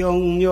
[0.00, 0.50] 영영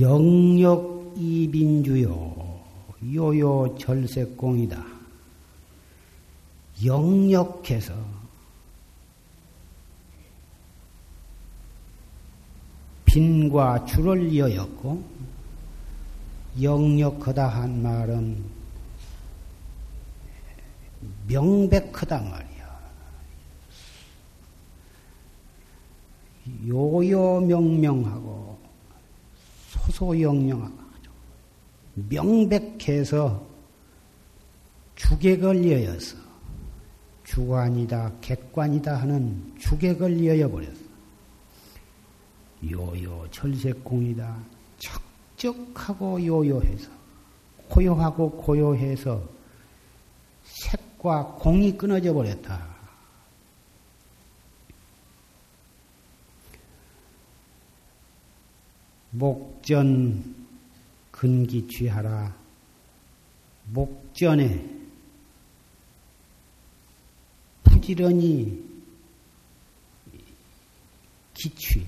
[0.00, 2.60] 영역 이빈주요
[3.14, 4.84] 요요 절색공이다
[6.84, 7.94] 영역해서
[13.04, 15.02] 빈과 줄을 이어였고
[16.60, 18.44] 영역하다 한 말은
[21.26, 22.56] 명백하다 말이야.
[26.68, 28.45] 요요 명명하고
[29.86, 30.86] 소소영영하고
[31.94, 33.46] 명백해서
[34.96, 36.16] 주객을 이어서
[37.24, 40.86] 주관이다, 객관이다 하는 주객을 이어버렸어.
[42.70, 44.36] 요요 철색공이다.
[44.78, 46.90] 척적하고 요요해서
[47.68, 49.22] 고요하고 고요해서
[50.44, 52.75] 색과 공이 끊어져 버렸다.
[59.18, 60.34] 목전
[61.10, 62.36] 근기 취하라.
[63.72, 64.62] 목전에
[67.64, 68.62] 부지런히
[71.32, 71.86] 기취,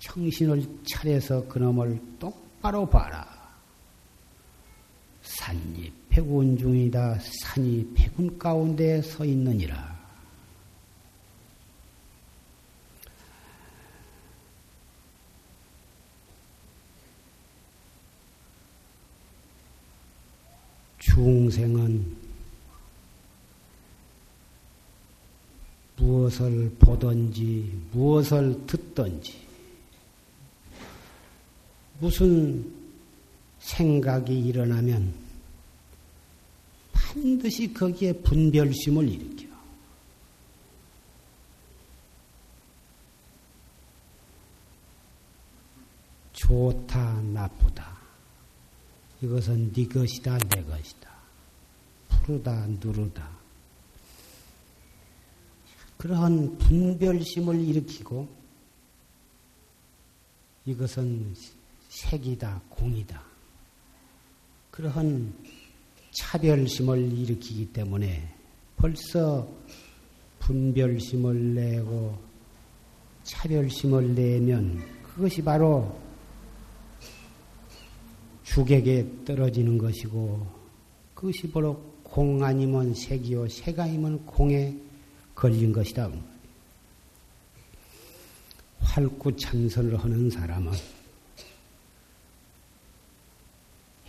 [0.00, 3.26] 정신을 차려서 그놈을 똑바로 봐라.
[5.22, 7.18] 산이 백운 중이다.
[7.20, 9.97] 산이 백운 가운데 서 있느니라.
[21.08, 22.16] 중생은
[25.96, 29.40] 무엇을 보든지 무엇을 듣든지
[31.98, 32.72] 무슨
[33.58, 35.12] 생각이 일어나면
[36.92, 39.48] 반드시 거기에 분별심을 일으켜.
[46.32, 47.97] 좋다, 나쁘다.
[49.20, 51.10] 이것은 네 것이다, 내 것이다.
[52.08, 53.28] 푸르다, 누르다.
[55.96, 58.28] 그러한 분별심을 일으키고
[60.66, 61.34] 이것은
[61.88, 63.22] 색이다, 공이다.
[64.70, 65.34] 그러한
[66.12, 68.32] 차별심을 일으키기 때문에
[68.76, 69.48] 벌써
[70.38, 72.16] 분별심을 내고
[73.24, 75.98] 차별심을 내면 그것이 바로
[78.58, 80.44] 주객에 떨어지는 것이고
[81.14, 84.76] 그것이 바로 공 아니면 색이요 색 아니면 공에
[85.32, 86.10] 걸린 것이다.
[88.80, 90.72] 활구찬설을 하는 사람은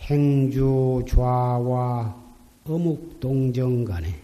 [0.00, 2.20] 행주 좌와
[2.64, 4.20] 어묵 동정 간에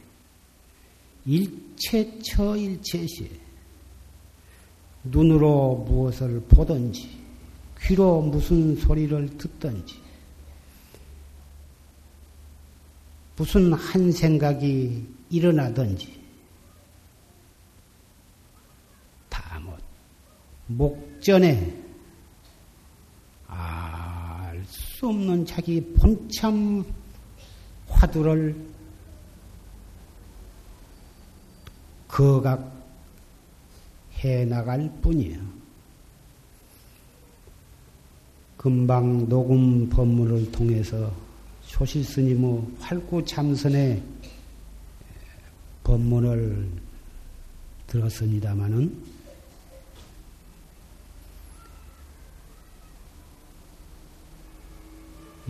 [1.24, 3.30] 일체처 일체시
[5.04, 7.16] 눈으로 무엇을 보든지
[7.82, 10.05] 귀로 무슨 소리를 듣든지
[13.36, 16.20] 무슨 한 생각이 일어나든지
[19.28, 19.76] 다뭐
[20.66, 21.82] 목전에
[23.46, 24.26] 알
[24.96, 26.84] 수 없는 자기 본참
[27.88, 28.56] 화두를
[32.08, 32.72] 거각
[34.18, 35.38] 해 나갈 뿐이에요.
[38.56, 41.12] 금방 녹음 법문을 통해서
[41.66, 44.02] 조실 스님의 활구 참선의
[45.84, 46.68] 법문을
[47.86, 49.16] 들었습니다마는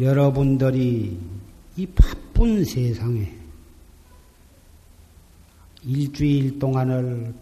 [0.00, 1.18] 여러분들이
[1.76, 3.34] 이 바쁜 세상에
[5.84, 7.32] 일주일 동안을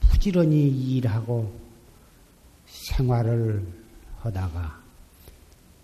[0.00, 1.58] 부지런히 일하고
[2.66, 3.66] 생활을
[4.18, 4.80] 하다가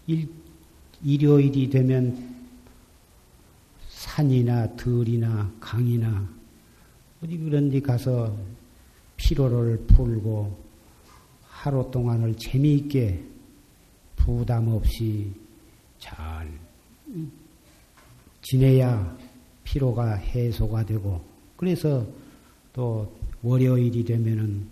[0.07, 0.29] 일,
[1.05, 2.35] 일요일이 되면
[3.89, 6.27] 산이나 들이나 강이나
[7.23, 8.35] 어디 그런 데 가서
[9.17, 10.59] 피로를 풀고
[11.43, 13.23] 하루 동안을 재미있게
[14.17, 15.31] 부담 없이
[15.99, 16.51] 잘
[18.43, 19.17] 지내야
[19.65, 21.23] 피로가 해소가 되고
[21.57, 22.07] 그래서
[22.73, 24.67] 또 월요일이 되면은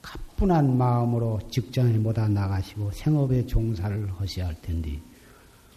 [0.00, 4.98] 가뿐한 마음으로 직장에 못다 나가시고 생업에 종사를 하셔야 할 텐데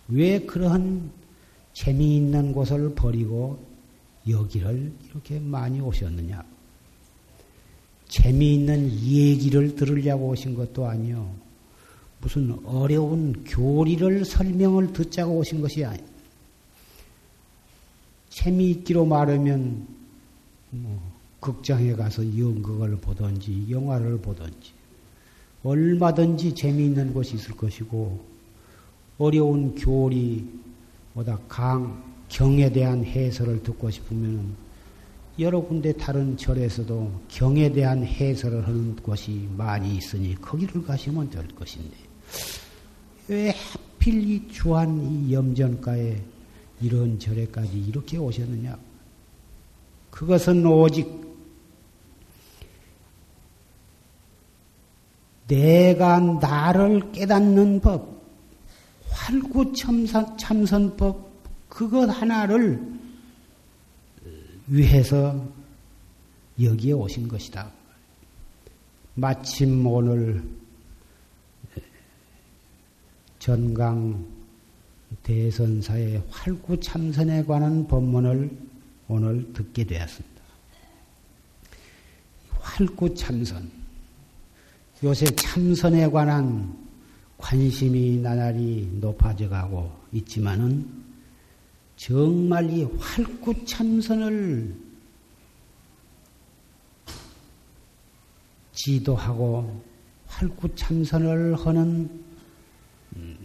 [0.07, 1.12] 왜 그러한
[1.74, 3.63] 재미있는 곳을 버리고
[4.27, 6.44] 여기를 이렇게 많이 오셨느냐?
[8.07, 11.33] 재미있는 얘기를 들으려고 오신 것도 아니요.
[12.19, 16.03] 무슨 어려운 교리를 설명을 듣자고 오신 것이 아니.
[18.30, 19.88] 재미있기로 말하면
[20.71, 24.71] 뭐 극장에 가서 연극을 보든지 영화를 보든지
[25.63, 28.31] 얼마든지 재미있는 곳이 있을 것이고
[29.21, 30.44] 어려운 교리
[31.13, 34.56] 보다 강 경에 대한 해설을 듣고 싶으면
[35.38, 41.95] 여러 군데 다른 절에서도 경에 대한 해설을 하는 곳이 많이 있으니 거기를 가시면 될 것인데
[43.27, 46.19] 왜 하필 이 주한 이 염전가에
[46.81, 48.75] 이런 절에까지 이렇게 오셨느냐?
[50.09, 51.07] 그것은 오직
[55.47, 58.20] 내가 나를 깨닫는 법,
[59.12, 61.30] 활구 참선 참선법
[61.69, 62.81] 그것 하나를
[64.68, 65.48] 위해서
[66.60, 67.72] 여기에 오신 것이다.
[69.16, 70.44] 마침 오늘
[73.40, 74.25] 전강
[75.24, 78.50] 대선사의 활구 참선에 관한 법문을
[79.08, 80.42] 오늘 듣게 되었습니다.
[82.60, 83.69] 활구 참선.
[85.04, 86.81] 요새 참선에 관한
[87.41, 90.88] 관심이 나날이 높아져 가고 있지만은
[91.97, 94.75] 정말 이 활구 참선을
[98.73, 99.83] 지도하고
[100.27, 102.23] 활구 참선을 하는
[103.15, 103.38] 음,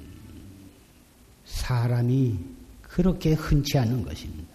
[1.44, 2.38] 사람이
[2.82, 4.54] 그렇게 흔치 않은 것입니다.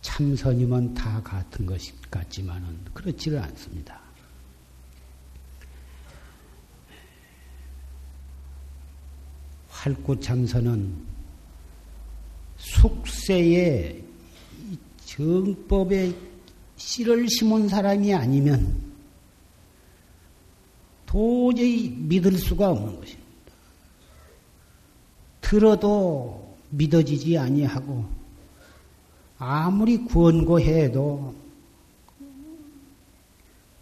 [0.00, 4.03] 참선이면 다 같은 것 같지만은 그렇지를 않습니다.
[9.84, 10.94] 활구 참선은
[12.56, 14.02] 숙세에
[15.04, 16.16] 정법에
[16.76, 18.82] 씨를 심은 사람이 아니면
[21.04, 23.24] 도저히 믿을 수가 없는 것입니다.
[25.42, 28.06] 들어도 믿어지지 아니하고
[29.36, 31.34] 아무리 권고해도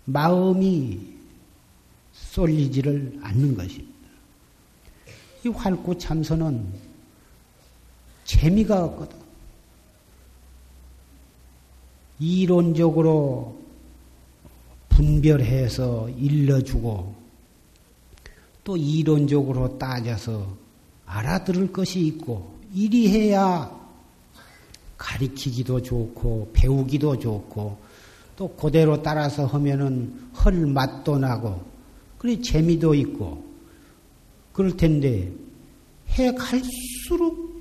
[0.07, 0.99] 마음이
[2.13, 3.92] 쏠리지를 않는 것입니다.
[5.45, 6.73] 이 활구 참선은
[8.25, 9.19] 재미가 없거든.
[12.21, 13.61] 이론적으로
[14.89, 17.15] 분별해서 일러주고
[18.63, 20.47] 또 이론적으로 따져서
[21.07, 23.71] 알아들을 것이 있고 이리 해야
[24.97, 27.79] 가리키기도 좋고 배우기도 좋고
[28.37, 31.61] 또 그대로 따라서 하면은 헐 맛도 나고
[32.19, 33.52] 그래 재미도 있고
[34.53, 35.33] 그럴 텐데
[36.19, 37.53] 해 갈수록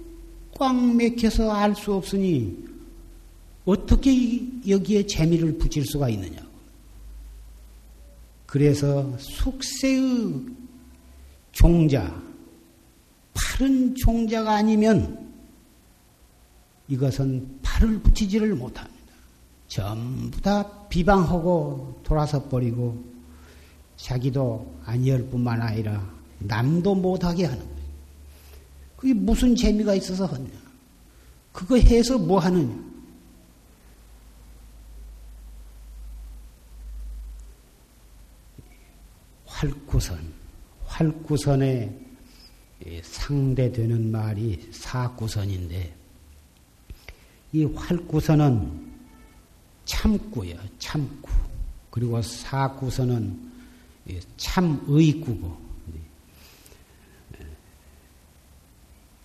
[0.58, 2.72] 꽉 맥혀서 알 수 없으니
[3.66, 6.42] 어떻게 여기에 재미를 붙일 수가 있느냐.
[8.46, 10.46] 그래서 숙세의
[11.52, 12.22] 종자,
[13.34, 15.32] 파른 종자가 아니면
[16.88, 18.92] 이것은 팔을 붙이지를 못합니다.
[19.68, 23.02] 전부 다 비방하고 돌아서 버리고
[23.96, 27.82] 자기도 아니할 뿐만 아니라 남도 못하게 하는 거예요.
[28.98, 30.50] 그게 무슨 재미가 있어서 하냐.
[31.52, 32.92] 그거 해서 뭐 하느냐?
[39.46, 40.42] 활구선.
[40.86, 41.96] 활구선에
[43.04, 45.96] 상대되는 말이 사구선인데,
[47.54, 48.92] 이 활구선은
[49.86, 51.30] 참구예요, 참구.
[51.92, 53.52] 그리고 사구선은
[54.38, 55.61] 참의구고,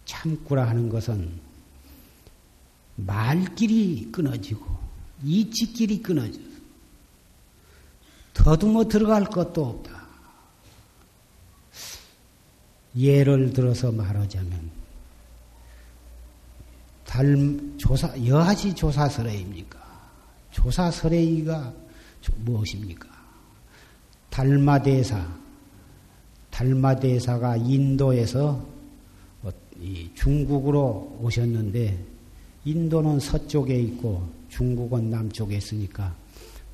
[0.06, 1.30] 참구라 하는 것은
[2.96, 4.64] 말길이 끊어지고,
[5.22, 6.46] 이치길이 끊어져서
[8.32, 10.06] 더듬어 들어갈 것도 없다.
[12.96, 14.70] 예를 들어서 말하자면
[17.04, 19.78] 달 조사 여하시 조사설레입니까?
[20.50, 21.72] 조사설레이가
[22.38, 23.08] 무엇입니까?
[24.30, 25.26] 달마대사
[26.50, 28.75] 달마대사가 인도에서 어,
[30.14, 31.98] 중국으로 오셨는데
[32.64, 36.14] 인도는 서쪽에 있고 중국은 남쪽에 있으니까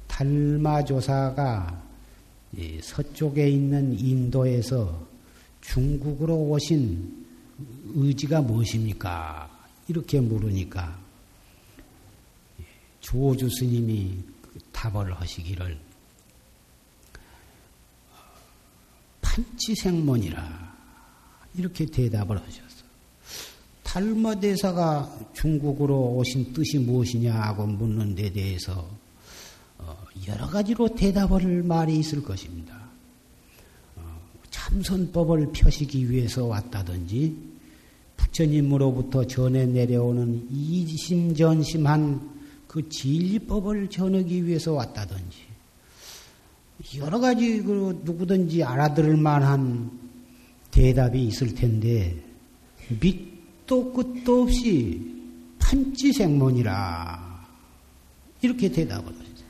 [0.06, 1.82] 달마조사가
[2.82, 5.06] 서쪽에 있는 인도에서
[5.62, 7.26] 중국으로 오신
[7.94, 9.50] 의지가 무엇입니까?
[9.88, 10.98] 이렇게 물으니까
[13.00, 14.18] 조주 스님이
[14.70, 15.78] 답을 하시기를
[19.20, 20.72] 판치생문이라
[21.54, 22.71] 이렇게 대답을 하셨어.
[23.92, 28.88] 달마대사가 중국으로 오신 뜻이 무엇이냐고 묻는 데 대해서
[29.76, 29.94] 어,
[30.26, 32.80] 여러 가지로 대답을 말이 있을 것입니다.
[34.50, 37.36] 참선법을 펴시기 위해서 왔다든지
[38.16, 42.30] 부처님으로부터 전해 내려오는 이심전심한
[42.66, 45.38] 그 진리법을 전하기 위해서 왔다든지
[46.96, 49.90] 여러 가지 그 누구든지 알아들을 만한
[50.70, 52.16] 대답이 있을 텐데
[52.98, 53.31] 밑
[53.66, 55.00] 도 끝도 없이
[55.58, 57.46] 판치생문이라.
[58.42, 59.44] 이렇게 대답을 하죠.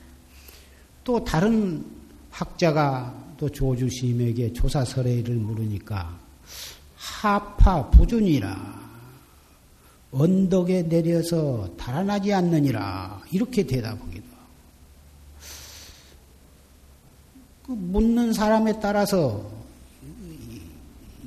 [1.04, 1.85] 또 다른
[2.31, 6.19] 학자가 또 조주심에게 조사설의를 물으니까
[6.97, 8.83] 하파 부준이라.
[10.12, 13.23] 언덕에 내려서 달아나지 않느니라.
[13.33, 14.42] 이렇게 대답하기도 하고.
[17.66, 19.50] 그 묻는 사람에 따라서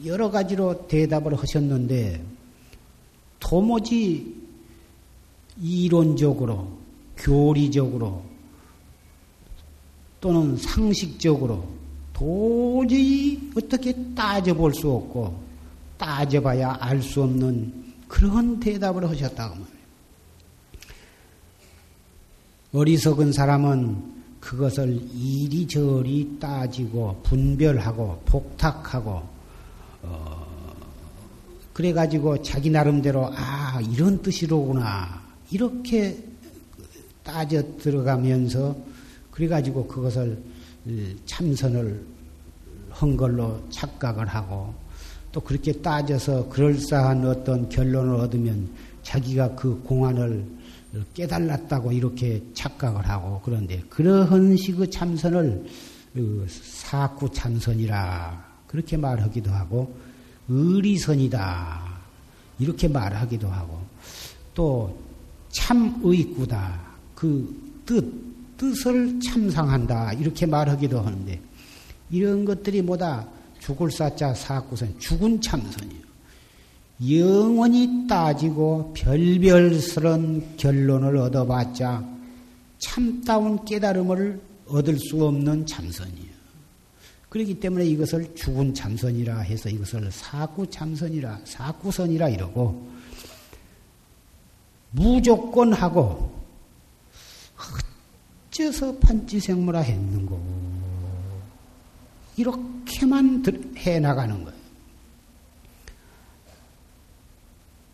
[0.06, 2.35] 여러 가지로 대답을 하셨는데
[3.40, 4.36] 도무지
[5.62, 6.68] 이론적으로
[7.18, 8.24] 교리적으로
[10.20, 11.68] 또는 상식적으로
[12.14, 15.44] 도저히 어떻게 따져볼 수 없고
[15.98, 19.76] 따져봐야 알 수 없는 그런 대답을 하셨다고 말해요.
[22.74, 29.24] 어리석은 사람은 그것을 이리저리 따지고 분별하고 복탁하고
[30.04, 30.55] 어,
[31.76, 35.22] 그래가지고 자기 나름대로 아 이런 뜻이로구나.
[35.52, 36.18] 이렇게
[37.22, 38.74] 따져 들어가면서
[39.30, 40.42] 그래가지고 그것을
[41.26, 42.02] 참선을
[42.92, 44.74] 한 걸로 착각을 하고
[45.34, 48.70] 또 그렇게 따져서 그럴싸한 어떤 결론을 얻으면
[49.04, 50.46] 자기가 그 공안을
[51.14, 55.66] 깨달았다고 이렇게 착각을 하고 그런데 그러한 식의 참선을
[56.14, 59.94] 그 사구 참선이라 그렇게 말하기도 하고
[60.48, 61.84] 의리선이다
[62.60, 63.80] 이렇게 말하기도 하고
[64.54, 64.98] 또
[65.52, 66.82] 참의구다
[67.16, 71.40] 그 뜻 뜻을 참상한다 이렇게 말하기도 하는데
[72.10, 73.28] 이런 것들이 뭐다
[73.60, 76.06] 죽을 사자 사구선 죽은 참선이요.
[77.10, 82.06] 영원히 따지고 별별스런 결론을 얻어봤자
[82.80, 86.25] 참다운 깨달음을 얻을 수 없는 참선이요.
[87.36, 92.90] 그렇기 때문에 이것을 죽은 참선이라 해서 이것을 사구 참선이라 사구선이라 이러고
[94.92, 96.34] 무조건 하고
[98.48, 100.42] 어째서 판치생물화 했는고.
[102.38, 103.44] 이렇게만
[103.80, 104.58] 해 나가는 거예요.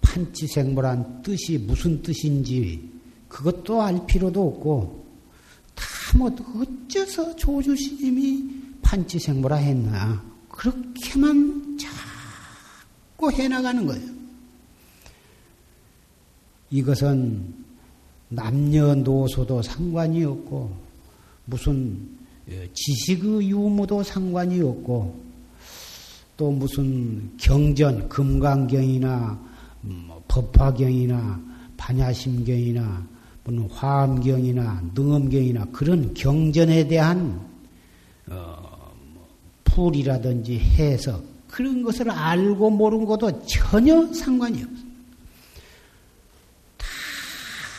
[0.02, 2.92] 판치생물한 뜻이 무슨 뜻인지
[3.28, 5.04] 그것도 알 필요도 없고
[5.74, 14.12] 다 뭐 어째서 조주심이 판치생물화 했나 그렇게만 자꾸 해 나가는 거예요.
[16.70, 17.54] 이것은
[18.28, 20.76] 남녀노소도 상관이 없고
[21.46, 22.10] 무슨
[22.50, 25.22] 어, 지식의 유무도 상관이 없고
[26.36, 29.40] 또 무슨 경전 금강경이나
[29.82, 31.42] 뭐 법화경이나
[31.78, 33.08] 반야심경이나
[33.46, 37.51] 무슨 화엄경이나 능엄경이나 그런 경전에 대한
[39.74, 44.92] 풀이라든지 해석 그런 것을 알고 모르는 것도 전혀 상관이 없어.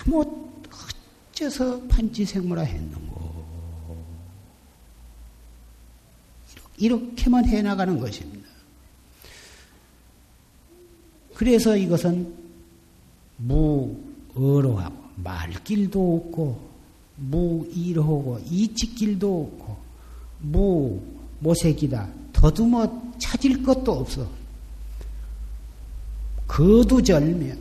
[0.05, 0.49] 아무
[1.33, 3.13] 어째서 판치생물화 했는고
[6.77, 8.49] 이렇게만 해나가는 것입니다.
[11.35, 12.35] 그래서 이것은
[13.37, 16.71] 무어로하고 말길도 없고
[17.17, 19.77] 무이로하고 이치길도 없고
[20.41, 21.12] 무
[21.43, 24.29] 모색이다 더듬어 찾을 것도 없어.
[26.47, 27.55] 거두절며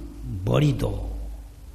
[0.45, 1.11] 머리도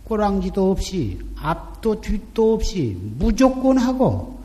[0.04, 4.40] 꼬랑지도 없이 앞도 뒷도 없이 무조건 하고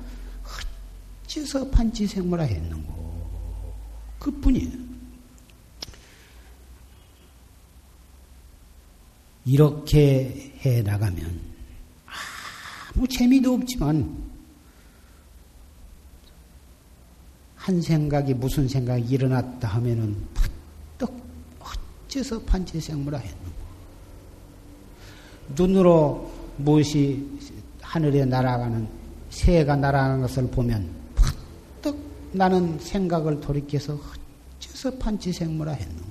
[1.32, 3.02] 어째서 판치생물화 했는고
[4.20, 4.92] 그뿐이에요.
[9.46, 11.40] 이렇게 해 나가면
[12.96, 14.31] 아무 재미도 없지만
[17.62, 20.18] 한 생각이 무슨 생각이 일어났다 하면은
[20.98, 21.16] 퍼떡
[22.08, 23.62] 어째서 판치생물화 했는고.
[25.56, 27.24] 눈으로 무엇이
[27.80, 28.88] 하늘에 날아가는
[29.30, 30.90] 새가 날아가는 것을 보면
[31.84, 31.98] 퍼떡
[32.32, 34.00] 나는 생각을 돌이켜서
[34.58, 36.10] 어째서 판치생물화 했는고.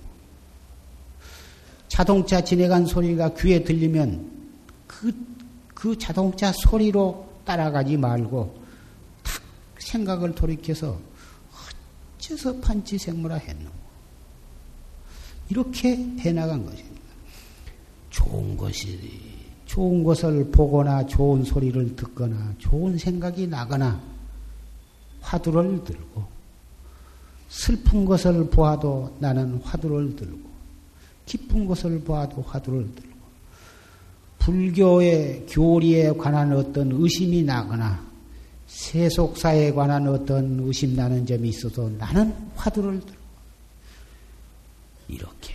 [1.88, 4.30] 자동차 지내간 소리가 귀에 들리면
[4.86, 5.12] 그,
[5.74, 8.54] 그 자동차 소리로 따라가지 말고
[9.24, 9.42] 탁
[9.80, 11.09] 생각을 돌이켜서
[12.30, 13.80] 어째서 판치생물화 했는고
[15.48, 17.00] 이렇게 해나간 것입니다.
[18.10, 18.98] 좋은 것이
[19.66, 24.00] 좋은 것을 보거나 좋은 소리를 듣거나 좋은 생각이 나거나
[25.20, 26.24] 화두를 들고
[27.48, 30.50] 슬픈 것을 보아도 나는 화두를 들고
[31.26, 33.10] 기쁜 것을 보아도 화두를 들고
[34.38, 38.09] 불교의 교리에 관한 어떤 의심이 나거나
[38.70, 43.20] 세속사에 관한 어떤 의심 나는 점이 있어도 나는 화두를 들고
[45.08, 45.54] 이렇게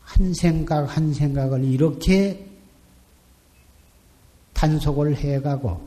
[0.00, 2.48] 한 생각 한 생각을 이렇게
[4.54, 5.86] 단속을 해가고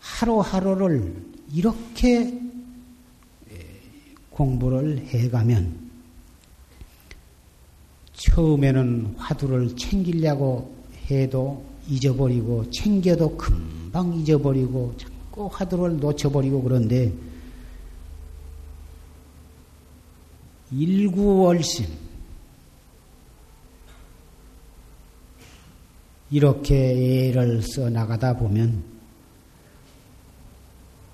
[0.00, 1.14] 하루하루를
[1.52, 2.40] 이렇게
[4.30, 5.90] 공부를 해가면
[8.14, 10.74] 처음에는 화두를 챙기려고
[11.10, 17.12] 해도 잊어버리고 챙겨도 금방 잊어버리고 자꾸 화두를 놓쳐버리고 그런데
[20.70, 21.86] 일구월심
[26.30, 28.84] 이렇게 애를 써 나가다 보면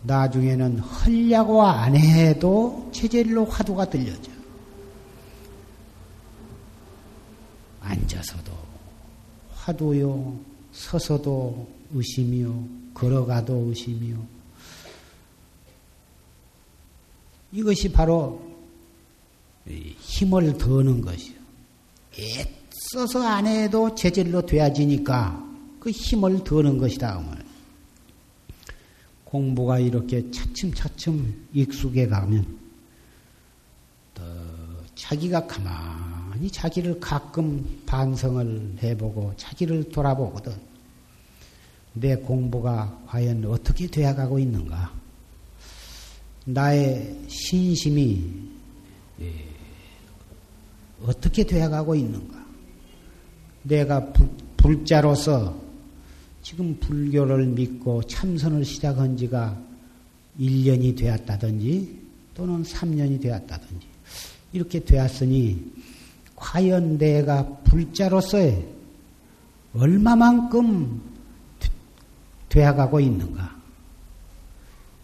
[0.03, 4.31] 나중에는 헐려고 안 해도 체질로 화두가 들려져.
[7.81, 8.53] 앉아서도
[9.55, 10.39] 화두요,
[10.77, 14.27] 서서도 의심이요, 걸어가도 의심이요.
[17.53, 18.47] 이것이 바로
[19.67, 21.35] 힘을 더는 것이요.
[22.19, 25.45] 애써서 안 해도 제절로 돼야지니까
[25.81, 27.25] 그 힘을 더는 것이다.
[29.25, 32.59] 공부가 이렇게 차츰차츰 익숙해 가면
[34.15, 34.23] 또
[34.95, 36.06] 자기가 가만
[36.37, 40.53] 가만히 자기를 가끔 반성을 해보고 자기를 돌아보거든.
[41.95, 44.93] 내 공부가 과연 어떻게 되어가고 있는가?
[46.45, 48.23] 나의 신심이
[49.21, 49.33] 예,
[51.03, 52.47] 어떻게 되어가고 있는가?
[53.63, 54.13] 내가
[54.57, 55.59] 불자로서
[56.43, 59.61] 지금 불교를 믿고 참선을 시작한 지가
[60.39, 63.87] 1년이 되었다든지 또는 3년이 되었다든지
[64.53, 65.96] 이렇게 되었으니
[66.47, 68.65] 과연 내가 불자로서의
[69.75, 71.03] 얼마만큼
[72.49, 73.51] 되어가고 있는가?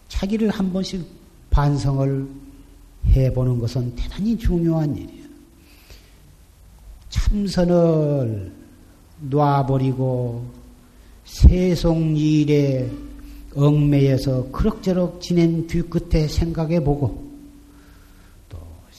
[0.07, 1.05] 자기를 한 번씩
[1.49, 2.27] 반성을
[3.07, 5.25] 해보는 것은 대단히 중요한 일이야.
[7.09, 8.53] 참선을
[9.29, 10.45] 놔버리고
[11.25, 12.89] 세속 일에
[13.53, 17.22] 얽매여서 그럭저럭 지낸 뒤끝에 생각해보고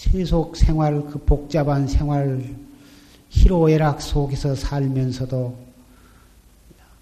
[0.05, 2.55] 세속 생활, 그 복잡한 생활,
[3.31, 5.57] 희로애락 속에서 살면서도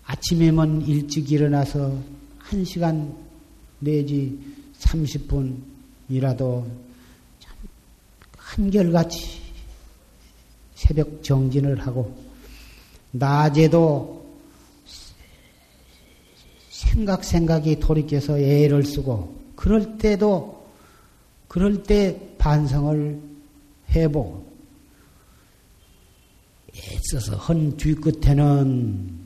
[0.05, 1.99] 아침에만 일찍 일어나서
[2.38, 3.15] 한 시간
[3.81, 4.38] 내지
[4.79, 6.65] 30분이라도
[8.37, 9.41] 한결같이
[10.75, 12.15] 새벽 정진을 하고
[13.11, 14.25] 낮에도
[16.71, 20.62] 생각 생각이 돌이켜서 애를 쓰고 그럴 때도
[21.49, 23.22] 그럴 때 반성을
[23.94, 24.44] 해보고
[26.76, 29.22] 애써서 헌 뒤끝에는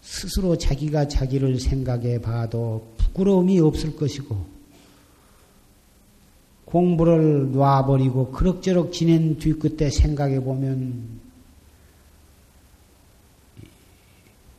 [0.00, 4.46] 스스로 자기가 자기를 생각해 봐도 부끄러움이 없을 것이고
[6.66, 11.18] 공부를 놔버리고 그럭저럭 지낸 뒤끝에 생각해 보면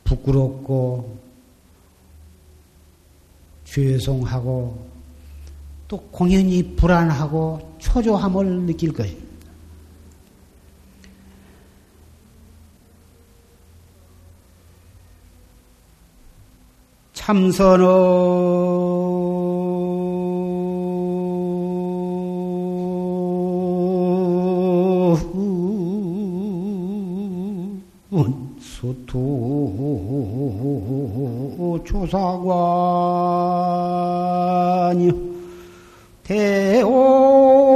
[0.04, 1.18] 부끄럽고
[3.64, 4.97] 죄송하고
[5.88, 9.28] 또 공연히 불안하고 초조함을 느낄 것입니다.
[28.60, 29.18] 수투
[31.84, 32.48] 조사관이
[36.28, 37.67] 대오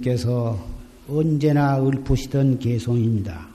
[0.00, 0.58] 조실 스님께서
[1.08, 3.48] 언제나 읊으시던 개송입니다.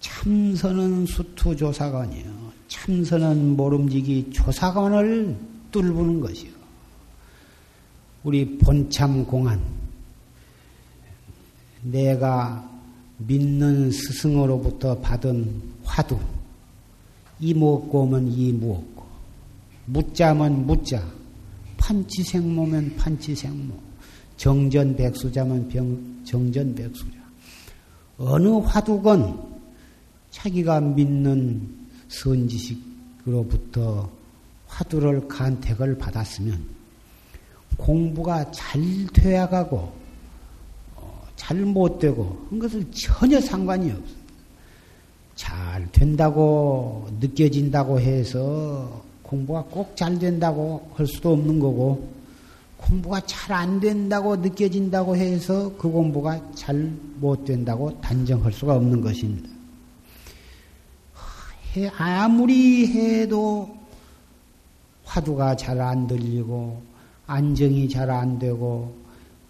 [0.00, 2.50] 참선은 수투조사관이요.
[2.68, 5.36] 참선은 모름지기 조사관을
[5.70, 6.50] 뚫는 것이요.
[8.24, 9.60] 우리 본참 공안,
[11.82, 12.68] 내가
[13.18, 16.18] 믿는 스승으로부터 받은 화두,
[17.38, 19.04] 이 무엇고 하면 이 무엇고,
[19.86, 21.02] 묻자면 묻자,
[21.78, 23.89] 판치생모면 판치생모,
[24.40, 27.12] 정전 백수자면 병, 정전 백수자.
[28.16, 29.38] 어느 화두건
[30.30, 31.68] 자기가 믿는
[32.08, 34.10] 선지식으로부터
[34.66, 36.58] 화두를 간택을 받았으면
[37.76, 38.80] 공부가 잘
[39.12, 39.92] 되어가고
[40.96, 44.14] 어, 잘 못되고 그것을 전혀 상관이 없어.
[45.34, 52.19] 잘 된다고 느껴진다고 해서 공부가 꼭 잘 된다고 할 수도 없는 거고
[52.80, 56.74] 공부가 잘 안 된다고 느껴진다고 해서 그 공부가 잘
[57.20, 59.50] 못 된다고 단정할 수가 없는 것입니다.
[61.98, 63.76] 아무리 해도
[65.04, 66.82] 화두가 잘 안 들리고
[67.26, 68.94] 안정이 잘 안 되고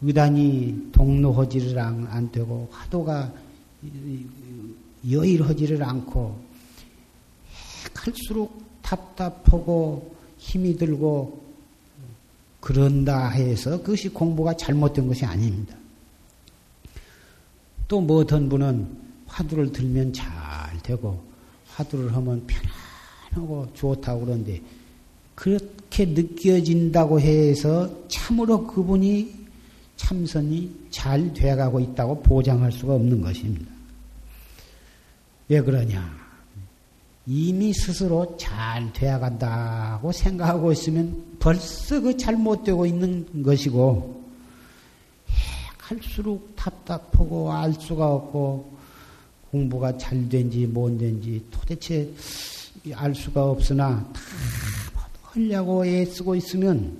[0.02, 3.32] 의단이 동로하지를 안 되고 화두가
[5.08, 6.36] 여일하지를 않고
[7.94, 11.39] 갈수록 답답하고 힘이 들고
[12.60, 15.76] 그런다 해서 그것이 공부가 잘못된 것이 아닙니다.
[17.88, 18.86] 또뭐 어떤 분은
[19.26, 20.28] 화두를 들면 잘
[20.82, 21.22] 되고
[21.68, 22.46] 화두를 하면
[23.32, 24.60] 편안하고 좋다고 그러는데
[25.34, 29.40] 그렇게 느껴진다고 해서 참으로 그분이
[29.96, 33.70] 참선이 잘 돼가고 있다고 보장할 수가 없는 것입니다.
[35.48, 36.19] 왜 그러냐?
[37.26, 44.24] 이미 스스로 잘 되어간다고 생각하고 있으면 벌써 그 잘못되고 있는 것이고,
[45.78, 48.78] 갈수록 답답하고 알 수가 없고,
[49.50, 52.08] 공부가 잘 된지 못 된지 도대체
[52.94, 54.20] 알 수가 없으나 다
[55.22, 56.96] 하려고 애쓰고 있으면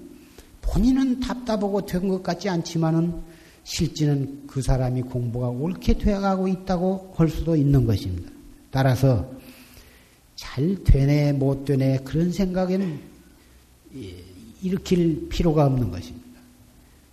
[0.61, 3.23] 본인은 답답하고 된 것 같지 않지만은
[3.63, 8.31] 실제는 그 사람이 공부가 옳게 되어가고 있다고 할 수도 있는 것입니다.
[8.71, 9.31] 따라서
[10.41, 12.99] 잘 되네, 못 되네, 그런 생각에는
[14.63, 16.41] 일으킬 필요가 없는 것입니다.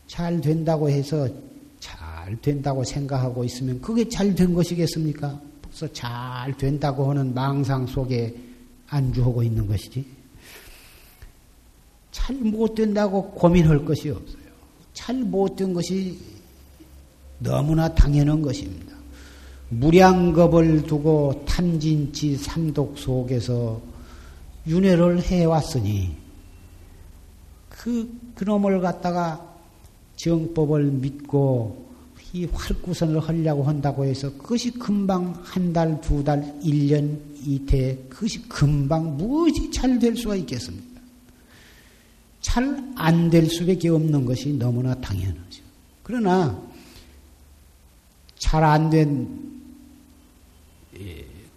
[0.08, 1.28] 잘 된다고 해서
[1.78, 5.42] 잘 된다고 생각하고 있으면 그게 잘 된 것이겠습니까?
[5.62, 8.34] 벌써 잘 된다고 하는 망상 속에
[8.88, 10.06] 안주하고 있는 것이지.
[12.12, 14.48] 잘 못 된다고 고민할 것이 없어요.
[14.94, 16.18] 잘 못 된 것이
[17.40, 18.97] 너무나 당연한 것입니다.
[19.70, 23.82] 무량겁을 두고 탐진치 삼독 속에서
[24.66, 26.16] 윤회를 해왔으니
[27.70, 29.56] 그 그놈을 갖다가
[30.16, 31.88] 정법을 믿고
[32.34, 38.48] 이 활구선을 하려고 한다고 해서 그것이 금방 한 달, 두 달, 일 년, 이태 그것이
[38.50, 41.02] 금방 무엇이 잘 될 수가 있겠습니까?
[42.42, 45.64] 잘 안 될 수밖에 없는 것이 너무나 당연하죠.
[46.04, 46.62] 그러나
[48.38, 49.57] 잘 안된 예,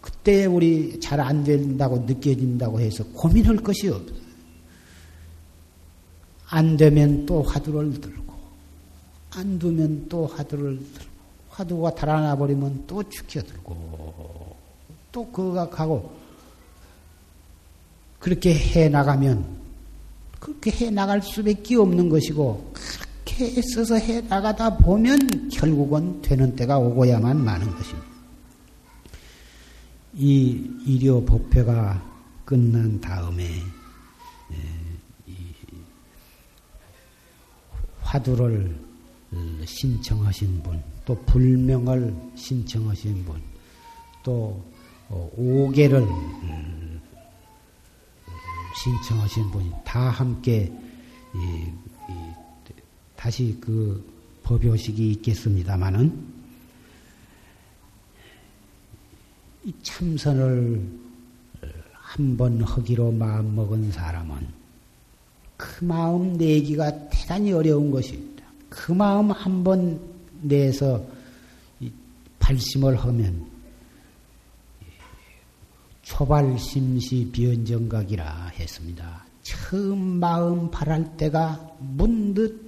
[0.00, 4.20] 그때 우리 잘 안 된다고 느껴진다고 해서 고민할 것이 없어요.
[6.48, 8.34] 안 되면 또 화두를 들고,
[9.30, 11.10] 안 두면 또 화두를 들고,
[11.50, 14.56] 화두가 달아나 버리면 또 죽여들고,
[15.12, 16.10] 또 그가 가고,
[18.18, 19.44] 그렇게 해 나가면,
[20.40, 22.72] 그렇게 해 나갈 수밖에 없는 것이고,
[23.24, 28.09] 그렇게 애써서 해 나가다 보면 결국은 되는 때가 오고야만 마는 것입니다.
[30.14, 32.02] 이 일요 법회가
[32.44, 33.48] 끝난 다음에
[38.02, 38.76] 화두를
[39.64, 43.40] 신청하신 분, 또 불명을 신청하신 분,
[44.24, 44.60] 또
[45.08, 46.04] 어, 오계를
[48.82, 50.72] 신청하신 분이 다 함께
[53.16, 54.04] 다시 그
[54.42, 56.30] 법요식이 있겠습니다마는 이
[59.82, 61.00] 참선을
[61.92, 64.48] 한 번 하기로 마음먹은 사람은
[65.56, 68.44] 그 마음 내기가 대단히 어려운 것입니다.
[68.68, 70.00] 그 마음 한 번
[70.42, 71.04] 내서
[72.38, 73.46] 발심을 하면
[76.02, 79.24] 초발심시 비언정각이라 했습니다.
[79.42, 82.66] 처음 마음 바랄 때가 문득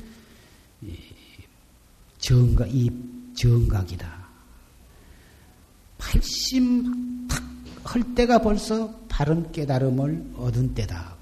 [2.19, 2.91] 정각, 이
[3.35, 4.22] 정각이다.
[6.03, 11.15] 발심 탁할 때가 벌써 바른 깨달음을 얻은 때다.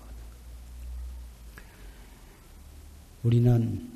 [3.23, 3.89] 우리는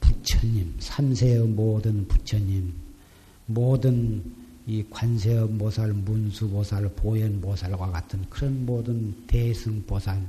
[0.00, 2.74] 부처님, 삼세의 모든 부처님,
[3.46, 4.22] 모든
[4.66, 10.22] 이 관세음 보살, 문수 보살, 보현 보살과 같은 그런 모든 대승 보살,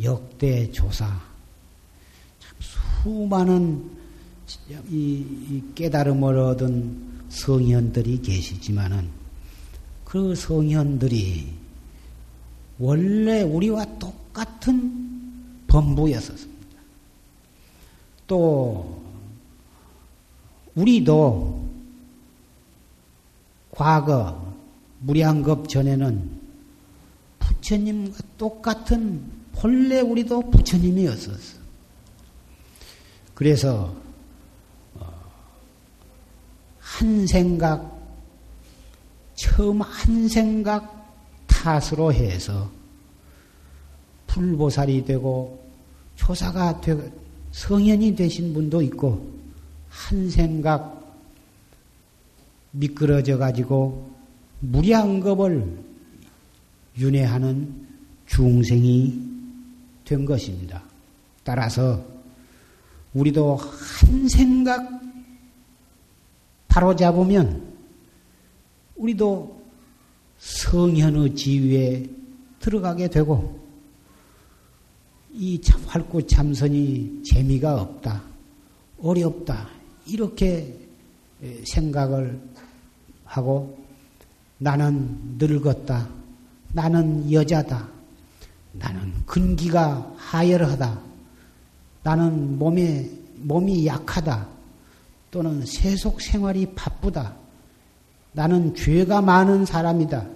[0.00, 1.06] 역대 조사,
[2.38, 3.90] 참 수많은
[4.88, 9.08] 이, 이 깨달음을 얻은 성현들이 계시지만은
[10.04, 11.52] 그 성현들이
[12.78, 16.78] 원래 우리와 똑같은 범부였었습니다.
[18.28, 19.02] 또
[20.76, 21.68] 우리도
[23.72, 24.54] 과거
[25.00, 26.30] 무량겁 전에는
[27.40, 31.58] 부처님과 똑같은 본래 우리도 부처님이었었어.
[33.34, 34.03] 그래서 어,
[36.94, 37.92] 한 생각
[39.34, 41.12] 처음 한 생각
[41.48, 42.70] 탓으로 해서
[44.28, 45.60] 불보살이 되고
[46.14, 47.02] 조사가 되고
[47.50, 49.28] 성현이 되신 분도 있고
[49.88, 51.02] 한 생각
[52.70, 54.14] 미끄러져 가지고
[54.60, 55.76] 무량겁을
[56.96, 57.86] 윤회하는
[58.26, 59.20] 중생이
[60.04, 60.82] 된 것입니다.
[61.42, 62.04] 따라서
[63.14, 65.03] 우리도 한 생각
[66.74, 67.72] 바로 잡으면
[68.96, 69.62] 우리도
[70.38, 72.04] 성현의 지위에
[72.58, 73.60] 들어가게 되고
[75.30, 78.24] 이 활구 참선이 재미가 없다,
[79.00, 79.68] 어렵다
[80.04, 80.76] 이렇게
[81.64, 82.40] 생각을
[83.24, 83.78] 하고
[84.58, 86.08] 나는 늙었다.
[86.72, 87.88] 나는 여자다.
[88.72, 91.00] 나는 근기가 하열하다.
[92.02, 94.53] 나는 몸에, 몸이 약하다.
[95.34, 97.34] 또는 세속 생활이 바쁘다.
[98.30, 100.28] 나는 죄가 많은 사람이다.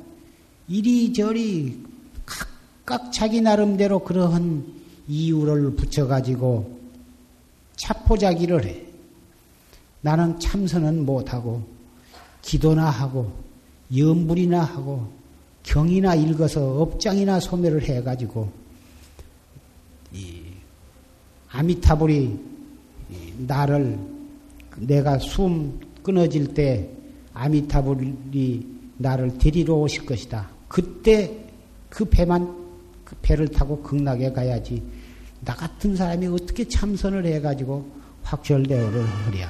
[0.66, 1.80] 이리저리
[2.26, 4.66] 각각 자기 나름대로 그러한
[5.06, 6.80] 이유를 붙여가지고
[7.76, 8.82] 차포자기를 해.
[10.00, 11.62] 나는 참선은 못하고
[12.42, 13.32] 기도나 하고
[13.96, 15.12] 염불이나 하고
[15.62, 18.50] 경이나 읽어서 업장이나 소멸을 해가지고
[20.12, 20.42] 이
[21.50, 22.36] 아미타불이
[23.46, 24.17] 나를
[24.80, 26.88] 내가 숨 끊어질 때
[27.34, 28.66] 아미타불이
[28.98, 30.48] 나를 데리러 오실 것이다.
[30.68, 31.44] 그때
[31.88, 32.56] 그 배만
[33.04, 34.82] 그 배를 타고 극락에 가야지.
[35.44, 37.90] 나 같은 사람이 어떻게 참선을 해가지고
[38.22, 39.48] 확철대오를 하랴.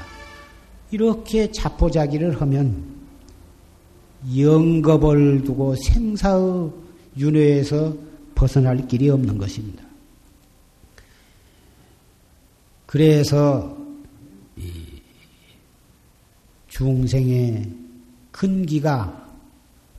[0.91, 2.85] 이렇게 자포자기를 하면
[4.37, 6.71] 영겁을 두고 생사의
[7.17, 7.97] 윤회에서
[8.35, 9.85] 벗어날 길이 없는 것입니다.
[12.87, 13.78] 그래서
[16.79, 17.69] 중생의
[18.31, 19.35] 근기가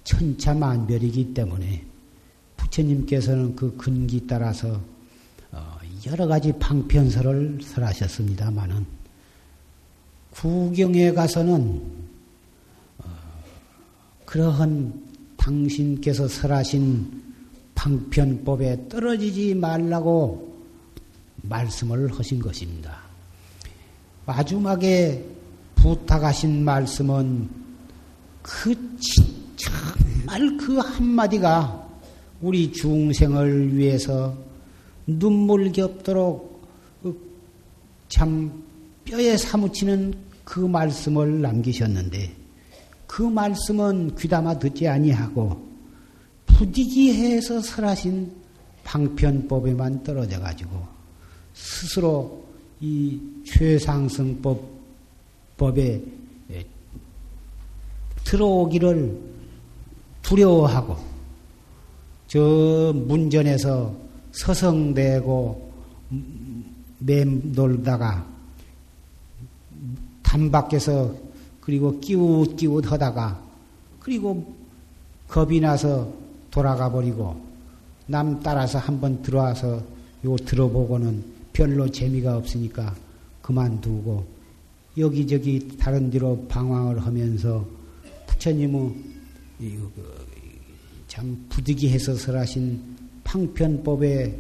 [0.05, 1.83] 천차만별이기 때문에
[2.55, 4.79] 부처님께서는 그 근기 따라서
[5.51, 8.85] 어, 여러 가지 방편설을 설하셨습니다마는
[10.29, 11.81] 구경에 가서는
[12.99, 13.05] 어,
[14.23, 15.03] 그러한
[15.35, 17.23] 당신께서 설하신
[17.75, 20.63] 방편법에 떨어지지 말라고
[21.41, 23.01] 말씀을 하신 것입니다.
[24.25, 25.38] 마지막에
[25.81, 27.49] 부탁하신 말씀은
[28.41, 28.75] 그
[29.55, 31.87] 정말 그 한마디가
[32.41, 34.35] 우리 중생을 위해서
[35.05, 36.61] 눈물 겹도록
[38.09, 38.63] 참
[39.05, 40.13] 뼈에 사무치는
[40.43, 42.35] 그 말씀을 남기셨는데
[43.07, 45.67] 그 말씀은 귀담아 듣지 아니하고
[46.45, 48.31] 부디기해서 설하신
[48.83, 50.85] 방편법에만 떨어져 가지고
[51.53, 52.43] 스스로
[52.81, 54.78] 이 최상승법
[55.59, 56.01] 법에
[58.23, 59.19] 들어오기를
[60.21, 60.95] 두려워하고
[62.27, 63.93] 저 문전에서
[64.31, 65.71] 서성대고
[66.99, 68.25] 맴돌다가
[70.21, 71.13] 담 밖에서
[71.59, 73.41] 그리고 끼웃끼웃 하다가
[73.99, 74.55] 그리고
[75.27, 76.11] 겁이 나서
[76.51, 77.39] 돌아가 버리고
[78.05, 79.81] 남 따라서 한번 들어와서
[80.25, 82.95] 요 들어보고는 별로 재미가 없으니까
[83.41, 84.38] 그만두고
[84.97, 87.65] 여기저기 다른 데로 방황을 하면서
[88.27, 88.95] 부처님의
[89.59, 90.27] 그,
[91.07, 94.35] 참 부득이해서 설하신 방편법에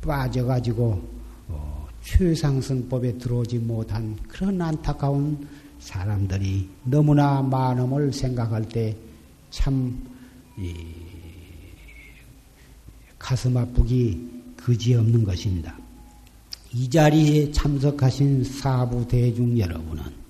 [0.00, 1.02] 빠져가지고
[1.48, 5.46] 어, 최상승법에 들어오지 못한 그런 안타까운
[5.78, 10.06] 사람들이 너무나 많음을 생각할 때참
[13.18, 15.81] 가슴 아프기 그지없는 것입니다.
[16.74, 20.22] 이 자리에 참석하신 사부 대중 여러분은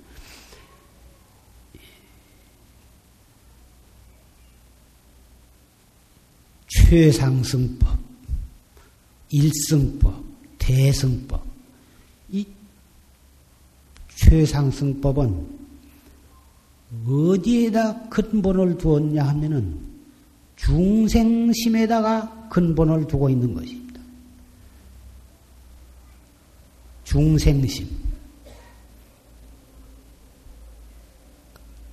[6.69, 7.99] 최상승법,
[9.31, 10.25] 일승법,
[10.59, 11.43] 대승법,
[12.31, 12.47] 이
[14.15, 15.63] 최상승법은
[17.07, 19.79] 어디에다 근본을 두었냐 하면은
[20.57, 24.01] 중생심에다가 근본을 두고 있는 것입니다.
[27.13, 27.87] 중생심.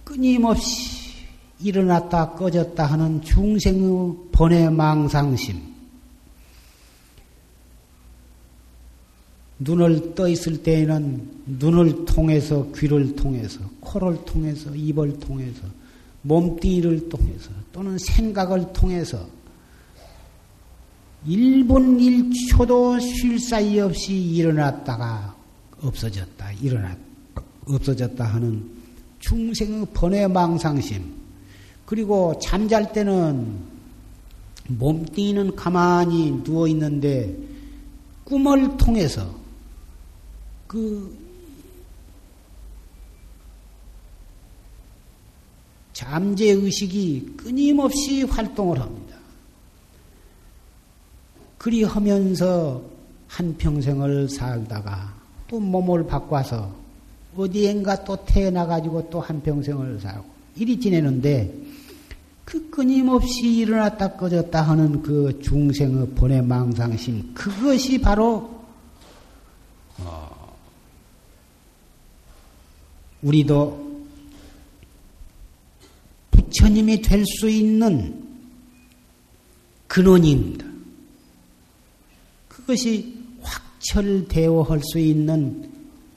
[0.05, 1.25] 끊임없이
[1.59, 5.61] 일어났다 꺼졌다 하는 중생의 번외 망상심.
[9.59, 15.67] 눈을 떠 있을 때에는 눈을 통해서 귀를 통해서 코를 통해서 입을 통해서
[16.21, 19.27] 몸뚱이를 통해서 또는 생각을 통해서
[21.27, 25.35] 1분 1초도 쉴 사이 없이 일어났다가
[25.81, 26.97] 없어졌다, 일어났,
[27.65, 28.69] 없어졌다 하는
[29.19, 31.19] 중생의 번외망상심.
[31.85, 33.59] 그리고 잠잘 때는
[34.67, 37.35] 몸뚱이는 가만히 누워 있는데
[38.23, 39.35] 꿈을 통해서
[40.67, 41.17] 그
[45.93, 49.08] 잠재 의식이 끊임없이 활동을 합니다.
[51.59, 52.81] 그리 하면서
[53.27, 55.13] 한평생을 살다가
[55.47, 56.73] 또 몸을 바꿔서
[57.35, 61.53] 어디엔가 또 태어나가지고 또 한평생을 살고 이리 지내는데
[62.45, 68.63] 그 끊임없이 일어났다 꺼졌다 하는 그 중생의 번외 망상심 그것이 바로
[69.99, 70.57] 어,
[73.21, 73.89] 우리도
[76.31, 78.23] 부처님이 될 수 있는
[79.87, 80.68] 근원입니다.
[82.69, 85.71] 그것이 확철대오할 수 있는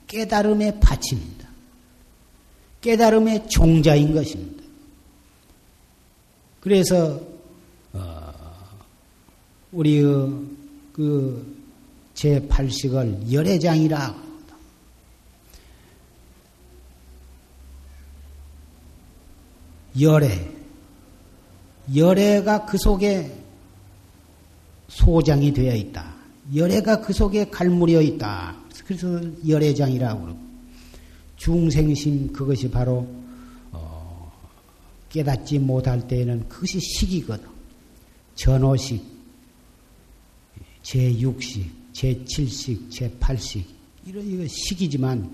[0.05, 1.49] 깨달음의 밭입니다.
[2.79, 4.63] 깨달음의 종자인 것입니다.
[6.59, 7.19] 그래서
[7.93, 8.31] 어,
[9.71, 10.03] 우리의
[10.91, 11.57] 그
[12.13, 14.23] 제8식을 열애장이라
[19.99, 20.51] 열애.
[21.95, 23.43] 열애가 그 속에
[24.87, 26.12] 소장이 되어 있다.
[26.55, 28.55] 열애가 그 속에 갈무려 있다.
[28.85, 30.39] 그래서 열애장이라고 그러고.
[31.37, 33.07] 중생심 그것이 바로
[33.71, 34.31] 어,
[35.09, 37.47] 깨닫지 못할 때에는 그것이 식이거든.
[38.35, 39.03] 전호식,
[40.83, 43.63] 제6식, 제7식, 제8식
[44.05, 45.29] 이런 이거 식이지만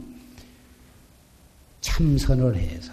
[1.81, 2.91] 참선을 해서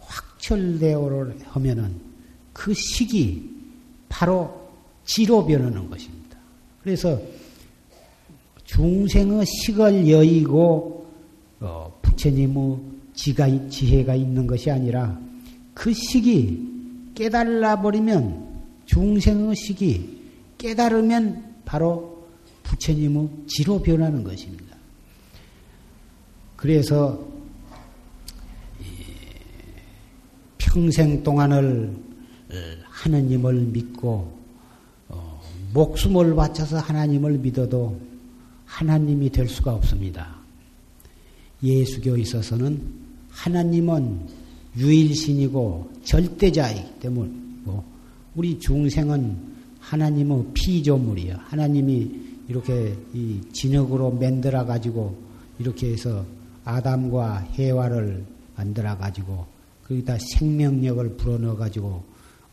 [0.00, 2.00] 확철대오를 하면은
[2.52, 3.50] 그 식이
[4.08, 4.70] 바로
[5.04, 6.15] 지로 변하는 것입니다.
[6.86, 7.20] 그래서
[8.62, 11.04] 중생의 식을 여의고
[11.58, 12.78] 어, 부처님의
[13.12, 15.18] 지가, 지혜가 있는 것이 아니라
[15.74, 20.20] 그 식이 깨달아 버리면 중생의 식이
[20.58, 22.24] 깨달으면 바로
[22.62, 24.76] 부처님의 지로 변하는 것입니다.
[26.54, 27.20] 그래서
[30.56, 31.96] 평생 동안을
[32.48, 34.35] 어, 하느님을 믿고 어,
[35.72, 37.98] 목숨을 바쳐서 하나님을 믿어도
[38.64, 40.36] 하나님이 될 수가 없습니다.
[41.62, 42.80] 예수교에 있어서는
[43.30, 44.20] 하나님은
[44.76, 47.30] 유일신이고 절대자이기 때문에
[48.34, 49.36] 우리 중생은
[49.80, 51.44] 하나님의 피조물이야.
[51.48, 52.10] 하나님이
[52.48, 55.16] 이렇게 이 진흙으로 만들어 가지고
[55.58, 56.24] 이렇게 해서
[56.64, 58.24] 아담과 해와를
[58.56, 59.46] 만들어 가지고
[59.86, 62.02] 거기다 생명력을 불어넣어 가지고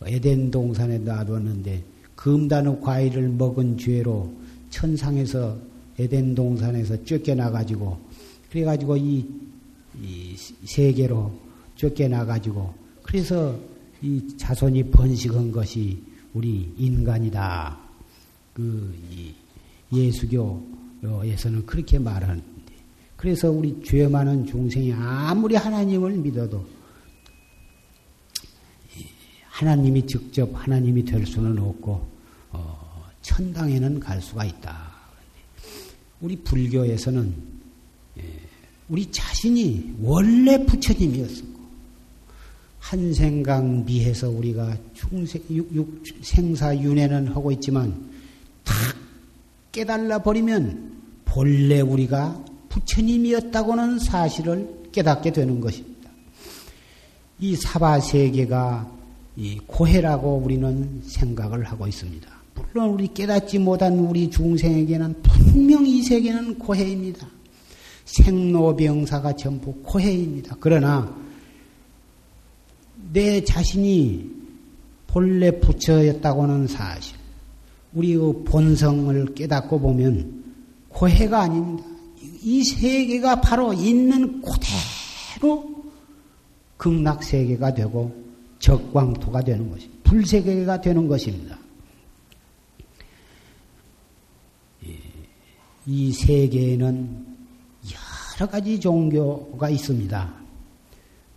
[0.05, 1.83] 에덴 동산에 놔뒀는데
[2.15, 4.31] 금단의 과일을 먹은 죄로
[4.69, 5.57] 천상에서
[5.99, 7.97] 에덴 동산에서 쫓겨나가지고,
[8.49, 9.25] 그래가지고 이,
[10.01, 10.35] 이
[10.65, 11.31] 세계로
[11.75, 13.57] 쫓겨나가지고, 그래서
[14.01, 16.01] 이 자손이 번식한 것이
[16.33, 17.77] 우리 인간이다.
[18.53, 19.33] 그, 이
[19.95, 22.43] 예수교에서는 그렇게 말하는데.
[23.15, 26.65] 그래서 우리 죄 많은 중생이 아무리 하나님을 믿어도
[29.53, 32.07] 하나님이 직접 하나님이 될 수는 없고,
[32.53, 34.91] 어, 천당에는 갈 수가 있다.
[36.21, 37.35] 우리 불교에서는
[38.17, 38.23] 예,
[38.89, 41.59] 우리 자신이 원래 부처님이었었고,
[42.79, 48.09] 한생강 미해서 우리가 중생, 육, 육, 생사 윤회는 하고 있지만,
[48.63, 48.75] 탁
[49.71, 50.93] 깨달아 버리면
[51.25, 56.09] 본래 우리가 부처님이었다고는 사실을 깨닫게 되는 것입니다.
[57.39, 59.02] 이 사바 세계가
[59.35, 62.27] 이 고해라고 우리는 생각을 하고 있습니다.
[62.55, 67.27] 물론 우리 깨닫지 못한 우리 중생에게는 분명 이 세계는 고해입니다.
[68.05, 70.57] 생로병사가 전부 고해입니다.
[70.59, 71.15] 그러나
[73.11, 74.29] 내 자신이
[75.07, 77.17] 본래 부처였다고는 사실,
[77.93, 80.43] 우리의 본성을 깨닫고 보면
[80.89, 81.87] 고해가 아닙니다.
[82.41, 85.83] 이 세계가 바로 있는 그대로
[86.77, 88.22] 극락 세계가 되고
[88.63, 91.59] 적광토가 되는 것이 불세계가 되는 것입니다.
[95.85, 97.25] 이 세계에는
[98.39, 100.33] 여러 가지 종교가 있습니다.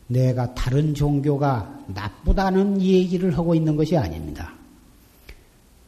[0.06, 4.54] 내가 다른 종교가 나쁘다는 얘기를 하고 있는 것이 아닙니다.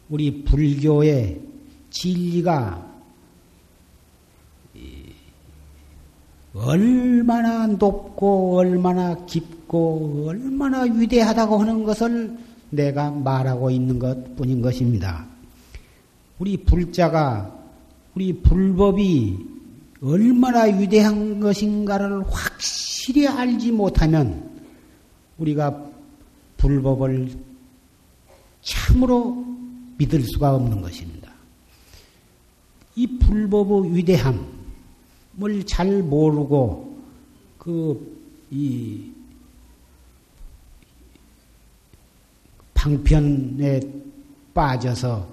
[0.08, 1.40] 우리 불교의
[1.90, 2.87] 진리가
[6.64, 12.36] 얼마나 높고 얼마나 깊고 얼마나 위대하다고 하는 것을
[12.70, 15.26] 내가 말하고 있는 것 뿐인 것입니다.
[16.38, 17.54] 우리 불자가
[18.14, 19.38] 우리 불법이
[20.02, 24.50] 얼마나 위대한 것인가를 확실히 알지 못하면
[25.38, 25.84] 우리가
[26.56, 27.30] 불법을
[28.62, 29.44] 참으로
[29.96, 31.32] 믿을 수가 없는 것입니다.
[32.96, 34.57] 이 불법의 위대함,
[35.66, 36.98] 잘 모르고
[37.58, 38.18] 그
[38.50, 39.12] 이
[42.74, 43.80] 방편에
[44.54, 45.28] 빠져서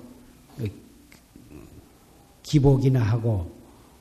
[2.44, 3.52] 기복이나 하고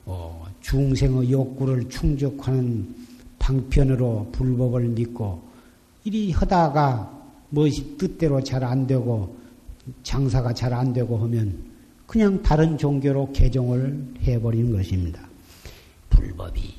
[0.05, 2.93] 어, 중생의 욕구를 충족하는
[3.39, 5.41] 방편으로 불법을 믿고
[6.03, 7.11] 이리 하다가
[7.49, 9.35] 무엇이 뜻대로 잘 안 되고
[10.03, 11.57] 장사가 잘 안 되고 하면
[12.05, 15.27] 그냥 다른 종교로 개종을 해버리는 것입니다.
[16.15, 16.73] 불법이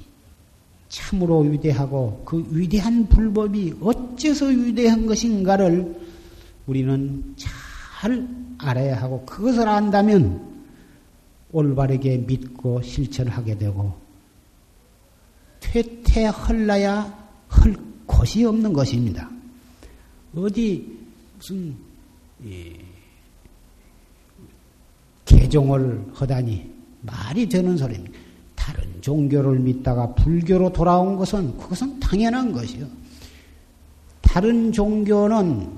[0.89, 6.01] 참으로 위대하고 그 위대한 불법이 어째서 위대한 것인가를
[6.67, 8.27] 우리는 잘
[8.59, 10.57] 알아야 하고 그것을 안다면
[11.53, 13.95] 올바르게 믿고 실천하게 되고
[15.61, 17.03] 퇴퇴헐라야
[17.51, 17.77] 헐
[18.07, 19.31] 곳이 없는 것입니다.
[20.35, 20.99] 어디
[21.37, 21.77] 무슨
[25.25, 28.26] 개종을 하다니 말이 되는 소리입니다.
[28.67, 32.85] 다른 종교를 믿다가 불교로 돌아온 것은 그것은 당연한 것이요.
[34.21, 35.69] 다른 종교는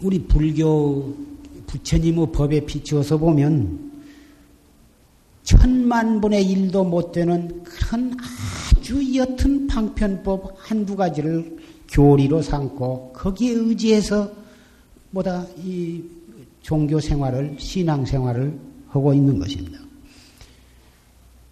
[0.00, 1.12] 우리 불교
[1.66, 3.90] 부처님의 법에 비추어서 보면
[5.42, 11.56] 천만 분의 일도 못 되는 그런 아주 옅은 방편법 한두 가지를
[11.90, 14.30] 교리로 삼고 거기에 의지해서
[15.10, 16.04] 뭐다 이
[16.62, 18.56] 종교 생활을 신앙 생활을
[18.90, 19.85] 하고 있는 것입니다.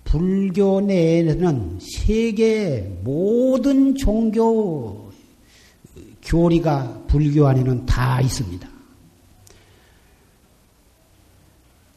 [0.04, 5.10] 불교 내에는 세계 모든 종교
[6.22, 8.68] 교리가 불교 안에는 다 있습니다.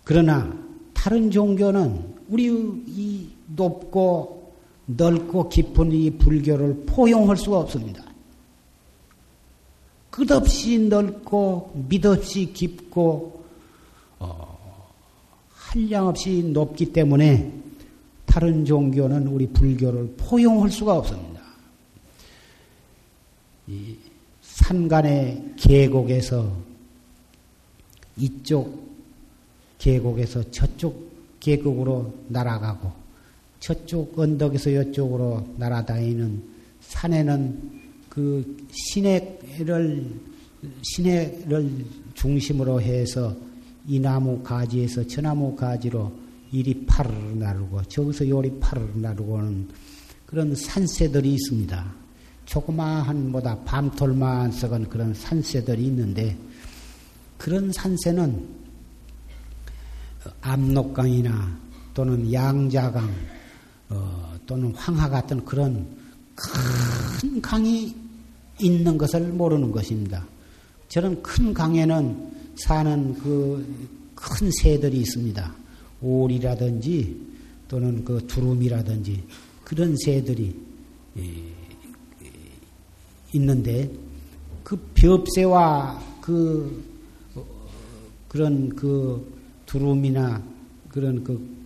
[0.03, 0.57] 그러나
[0.93, 2.47] 다른 종교는 우리
[2.87, 4.53] 이 높고
[4.85, 8.03] 넓고 깊은 이 불교를 포용할 수가 없습니다.
[10.09, 13.43] 끝없이 넓고 mid없이 깊고
[14.19, 14.57] 어,
[15.49, 17.56] 한량없이 높기 때문에
[18.37, 21.41] 다른 종교는 우리 불교를 포용할 수가 없습니다.
[23.65, 23.95] 이
[24.43, 26.55] 산간의 계곡에서
[28.15, 28.93] 이쪽
[29.79, 31.09] 계곡에서 저쪽
[31.39, 32.91] 계곡으로 날아가고
[33.59, 36.43] 저쪽 언덕에서 이쪽으로 날아다니는
[36.81, 40.13] 산에는 그 시내를
[40.83, 43.35] 시내를 중심으로 해서
[43.87, 49.67] 이 나무 가지에서 저 나무 가지로 이리 파르르 나르고 저기서 요리 파르르 나르고 하는
[50.25, 51.93] 그런 산새들이 있습니다.
[52.45, 56.37] 조그마한 보다 밤톨만 썩은 그런 산새들이 있는데
[57.37, 58.47] 그런 산새는
[60.41, 61.57] 압록강이나
[61.93, 63.13] 또는 양자강
[63.89, 65.87] 어, 또는 황하 같은 그런
[66.35, 67.95] 큰 강이
[68.59, 70.25] 있는 것을 모르는 것입니다.
[70.89, 75.55] 저런 큰 강에는 사는 그 큰 새들이 있습니다.
[76.01, 77.27] 오리라든지
[77.67, 79.23] 또는 그 두루미라든지
[79.63, 80.55] 그런 새들이
[83.33, 83.91] 있는데
[84.63, 86.83] 그 벽새와 그
[87.35, 87.45] 어,
[88.27, 89.33] 그런 그
[89.65, 90.41] 두루미나
[90.89, 91.57] 그런 그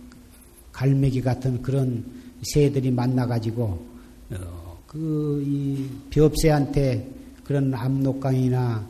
[0.72, 2.04] 갈매기 같은 그런
[2.42, 3.86] 새들이 만나가지고
[4.30, 7.08] 어, 그이 벽새한테
[7.44, 8.86] 그런 압록강이나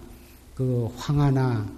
[0.55, 1.70] 그 황하나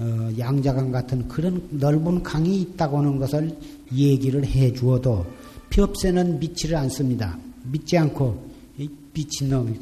[0.00, 3.54] 어, 양자강 같은 그런 넓은 강이 있다고 하는 것을
[3.92, 5.26] 얘기를 해 주어도
[5.68, 7.38] 벽새는 믿지를 않습니다.
[7.64, 9.78] 믿지 않고 이 미친놈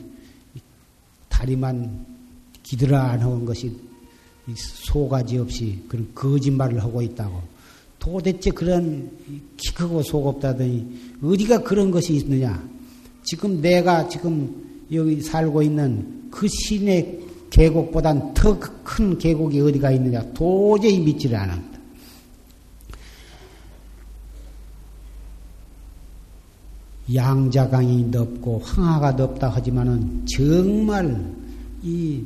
[1.29, 2.05] 다리만
[2.65, 3.73] 기드라 하는 것이
[4.57, 7.41] 소가지 없이 그런 거짓말을 하고 있다고.
[8.01, 9.11] 도대체 그런
[9.57, 12.69] 키 크고 속 없다더니 어디가 그런 것이 있느냐?
[13.23, 20.23] 지금 내가 지금 여기 살고 있는 그 시내 계곡보단 더 큰 계곡이 어디가 있느냐?
[20.33, 21.79] 도저히 믿지를 않습니다.
[27.15, 31.35] 양자강이 넓고 황하가 넓다 하지만은 정말
[31.83, 32.25] 이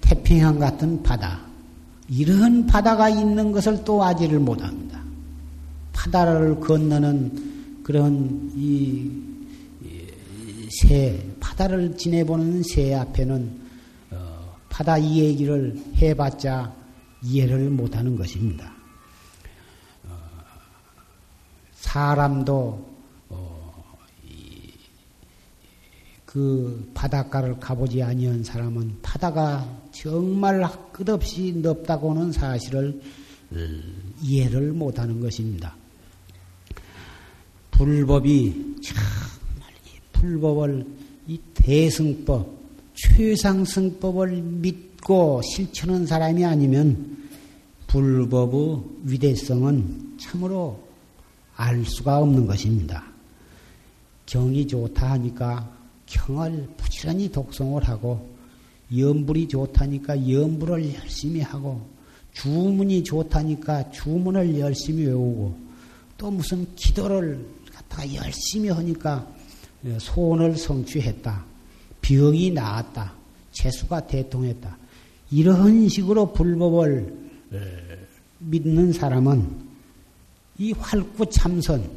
[0.00, 1.40] 태평양 같은 바다,
[2.08, 5.00] 이런 바다가 있는 것을 또 아지를 못합니다.
[5.92, 9.10] 바다를 건너는 그런 이
[10.80, 13.63] 새, 바다를 지내보는 새 앞에는 어,
[14.74, 16.74] 바다 이 얘기를 해봤자
[17.22, 18.74] 이해를 못하는 것입니다.
[20.02, 20.18] 어,
[21.74, 22.94] 사람도
[26.24, 33.00] 그 바닷가를 가보지 아니한 사람은 바다가 정말 끝없이 넓다고는 사실을
[34.20, 35.76] 이해를 못하는 것입니다.
[37.70, 40.84] 불법이 정말 이 불법을
[41.28, 42.63] 이 대승법,
[42.94, 47.28] 최상승법을 믿고 실천한 사람이 아니면
[47.88, 50.80] 불법의 위대성은 참으로
[51.56, 53.04] 알 수가 없는 것입니다.
[54.26, 55.70] 경이 좋다 하니까
[56.06, 58.34] 경을 부지런히 독송을 하고
[58.96, 61.86] 염불이 좋다니까 염불을 열심히 하고
[62.32, 65.56] 주문이 좋다니까 주문을 열심히 외우고
[66.16, 69.26] 또 무슨 기도를 갖다가 열심히 하니까
[69.98, 71.53] 소원을 성취했다.
[72.04, 73.14] 병이 나았다.
[73.52, 74.76] 재수가 대통했다.
[75.30, 77.14] 이런 식으로 불법을
[78.40, 79.64] 믿는 사람은
[80.58, 81.88] 이 활구 참선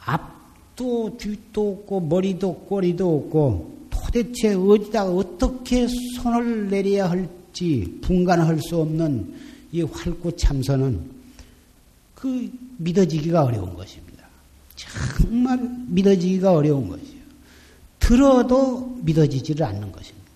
[0.00, 9.34] 앞또 뒤도 없고 머리도 꼬리도 없고 도대체 어디다 어떻게 손을 내려야 할지 분간할 수 없는
[9.72, 11.10] 이 활구 참선은
[12.14, 14.28] 그 믿어지기가 어려운 것입니다.
[14.76, 15.58] 정말
[15.88, 17.13] 믿어지기가 어려운 것이요.
[18.04, 20.28] 들어도 믿어지지를 않는 것입니다.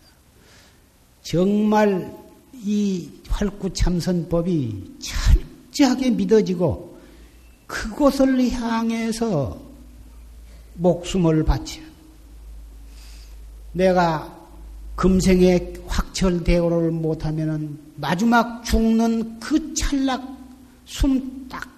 [1.23, 2.11] 정말
[2.55, 4.95] 이 활구 참선법이
[5.71, 6.99] 철저하게 믿어지고
[7.67, 9.61] 그곳을 향해서
[10.75, 11.83] 목숨을 바쳐.
[13.73, 14.35] 내가
[14.97, 20.37] 금생에 확철 대오를 못하면은 마지막 죽는 그 찰나
[20.87, 21.69] 숨 딱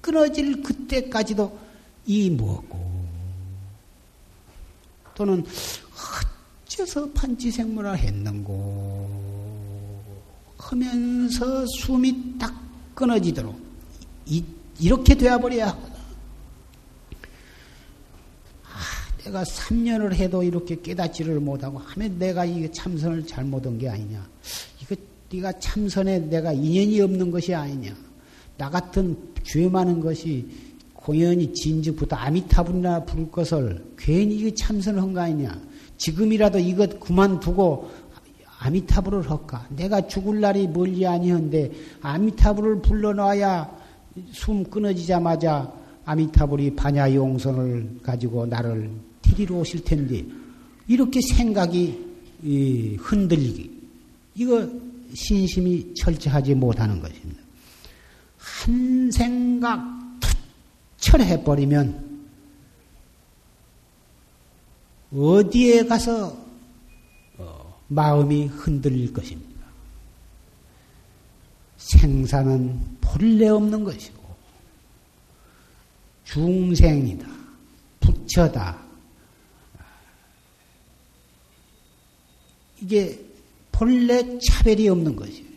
[0.00, 1.58] 끊어질 그때까지도
[2.06, 2.89] 이 먹고
[5.20, 5.44] 또는
[6.64, 9.06] 어째서 판치생물을 했는고
[10.56, 12.54] 하면서 숨이 딱
[12.94, 13.54] 끊어지도록
[14.24, 14.42] 이,
[14.78, 15.90] 이렇게 되어버려야 하고
[19.24, 24.26] 내가 3년을 해도 이렇게 깨닫지를 못하고 하면 내가 이게 참선을 잘못한 게 아니냐.
[24.80, 24.96] 이거
[25.30, 27.94] 네가 참선에 내가 인연이 없는 것이 아니냐.
[28.56, 30.48] 나 같은 죄 많은 것이
[31.02, 35.60] 공연히 진즉부터 아미타불이나 부를 것을 괜히 이거 참선을 한거 아니냐.
[35.96, 37.90] 지금이라도 이것 그만두고
[38.60, 39.66] 아미타불을 할까?
[39.70, 41.72] 내가 죽을 날이 멀리 아니한데
[42.02, 43.78] 아미타불을 불러놔야
[44.32, 45.72] 숨 끊어지자마자
[46.04, 48.90] 아미타불이 반야용선을 가지고 나를
[49.22, 50.24] 데리러 오실 텐데
[50.88, 52.06] 이렇게 생각이
[52.98, 53.80] 흔들리기
[54.34, 54.68] 이거
[55.14, 57.40] 신심이 철저하지 못하는 것입니다.
[58.36, 59.99] 한 생각
[61.00, 62.28] 투철해 버리면
[65.12, 66.36] 어디에 가서
[67.38, 69.50] 어, 마음이 흔들릴 것입니다.
[71.78, 74.20] 생사는 본래 없는 것이고
[76.24, 77.26] 중생이다,
[77.98, 78.80] 부처다,
[82.82, 83.18] 이게
[83.72, 85.50] 본래 차별이 없는 것이에요.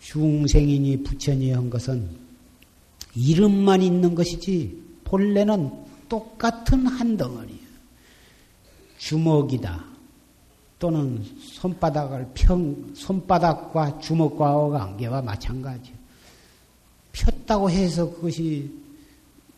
[0.00, 2.17] 중생이니 부처니 한 것은
[3.18, 5.72] 이름만 있는 것이지 본래는
[6.08, 7.68] 똑같은 한 덩어리예요.
[8.98, 9.84] 주먹이다.
[10.78, 15.98] 또는 손바닥을 평, 손바닥과 주먹과의 관계와 마찬가지예요.
[17.10, 18.70] 폈다고 해서 그것이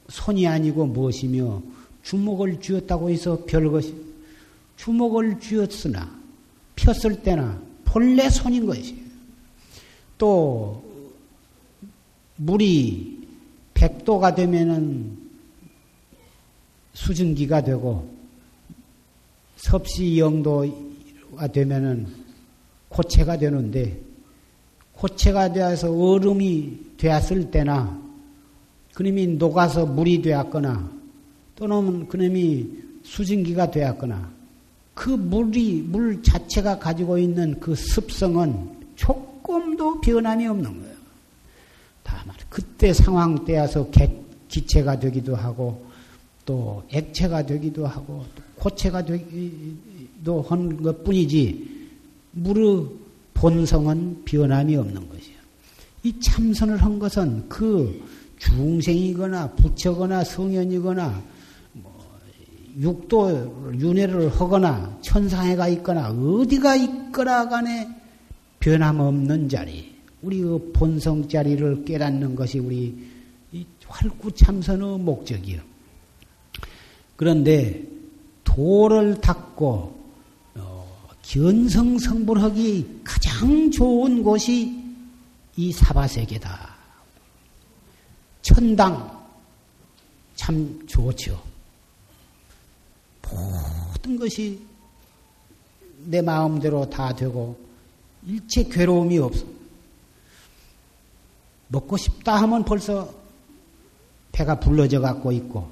[0.08, 1.62] 손이 아니고 무엇이며
[2.02, 3.94] 주먹을 쥐었다고 해서 별것이
[4.76, 6.18] 주먹을 쥐었으나
[6.76, 9.04] 폈을 때나 본래 손인 것이에요.
[10.16, 10.82] 또
[12.36, 13.19] 물이
[13.80, 15.18] 100도가 되면은
[16.92, 18.10] 수증기가 되고
[19.56, 22.06] 섭씨 0도가 되면은
[22.90, 23.98] 고체가 되는데
[24.92, 27.98] 고체가 되어서 얼음이 되었을 때나
[28.94, 30.90] 그놈이 녹아서 물이 되었거나
[31.56, 32.68] 또는 그놈이
[33.02, 34.30] 수증기가 되었거나
[34.92, 40.89] 그 물이 물 자체가 가지고 있는 그 습성은 조금도 변함이 없는 거예요.
[42.48, 43.90] 그때 상황 때여서
[44.48, 45.86] 기체가 되기도 하고
[46.44, 51.88] 또 액체가 되기도 하고 또 고체가 되기도 한 것뿐이지
[52.32, 52.86] 물의
[53.34, 55.36] 본성은 변함이 없는 것이요.
[56.02, 58.02] 이 참선을 한 것은 그
[58.38, 61.22] 중생이거나 부처거나 성현이거나
[61.74, 62.18] 뭐
[62.78, 67.88] 육도 윤회를 하거나 천상에가 있거나 어디가 있거나 간에
[68.60, 72.94] 변함없는 자리, 우리의 본성 자리를 깨닫는 것이 우리
[73.86, 75.60] 활구 참선의 목적이요.
[77.16, 77.82] 그런데
[78.44, 80.00] 도를 닦고
[80.56, 84.82] 어, 견성 성불하기 가장 좋은 곳이
[85.56, 86.76] 이 사바세계다.
[88.42, 89.20] 천당
[90.34, 91.42] 참 좋죠.
[93.30, 94.60] 모든 것이
[96.04, 97.58] 내 마음대로 다 되고
[98.26, 99.59] 일체 괴로움이 없어.
[101.70, 103.12] 먹고 싶다 하면 벌써
[104.32, 105.68] 배가 불러져 갖고 있고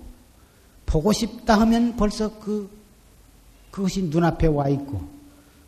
[0.86, 2.70] 보고 싶다 하면 벌써 그
[3.70, 5.02] 그것이 눈앞에 와 있고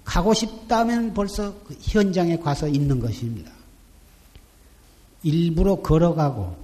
[0.04, 3.52] 가고 싶다 하면 벌써 그 현장에 가서 있는 것입니다.
[5.22, 6.56] 일부러 걸어가고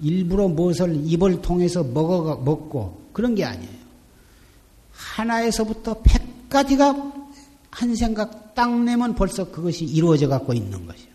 [0.00, 3.84] 일부러 무엇을 입을 통해서 먹어 먹고 그런 게 아니에요.
[4.92, 7.12] 하나에서부터 백가지가
[7.70, 11.08] 한 생각 딱 내면 벌써 그것이 이루어져 갖고 있는 것이요.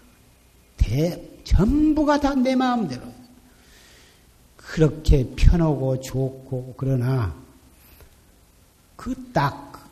[0.78, 3.02] 대, 전부가 다 내 마음대로.
[4.56, 7.36] 그렇게 편하고 좋고 그러나
[8.95, 9.89] 그 딱,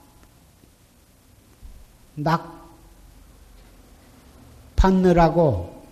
[2.13, 2.69] 낙
[4.75, 5.83] 받느라고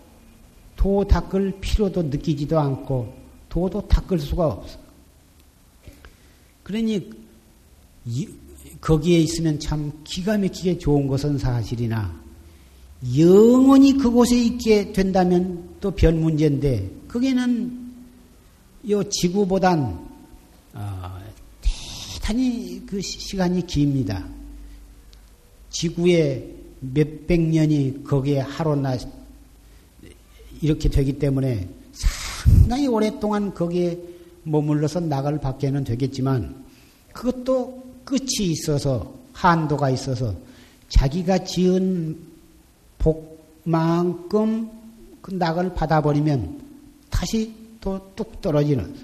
[0.76, 3.16] 도 닦을 필요도 느끼지도 않고
[3.50, 4.78] 도도 닦을 수가 없어.
[6.62, 7.10] 그러니
[8.82, 12.25] 거기에 있으면 참 기가 막히게 좋은 것은 사실이나
[13.18, 17.94] 영원히 그곳에 있게 된다면 또별 문제인데 거기는
[18.90, 20.00] 요 지구보단
[20.74, 21.20] 어,
[22.26, 24.26] 대단히 그 시간이 깁니다.
[25.70, 28.98] 지구에 몇백 년이 거기에 하루나
[30.62, 34.00] 이렇게 되기 때문에 상당히 오랫동안 거기에
[34.44, 36.64] 머물러서 나갈 밖에는 되겠지만
[37.14, 40.36] 그것도 끝이 있어서 한도가 있어서
[40.90, 42.35] 자기가 지은
[43.64, 44.70] 복만큼
[45.22, 46.62] 그 낙을 받아버리면
[47.10, 48.96] 다시 또 뚝 떨어지는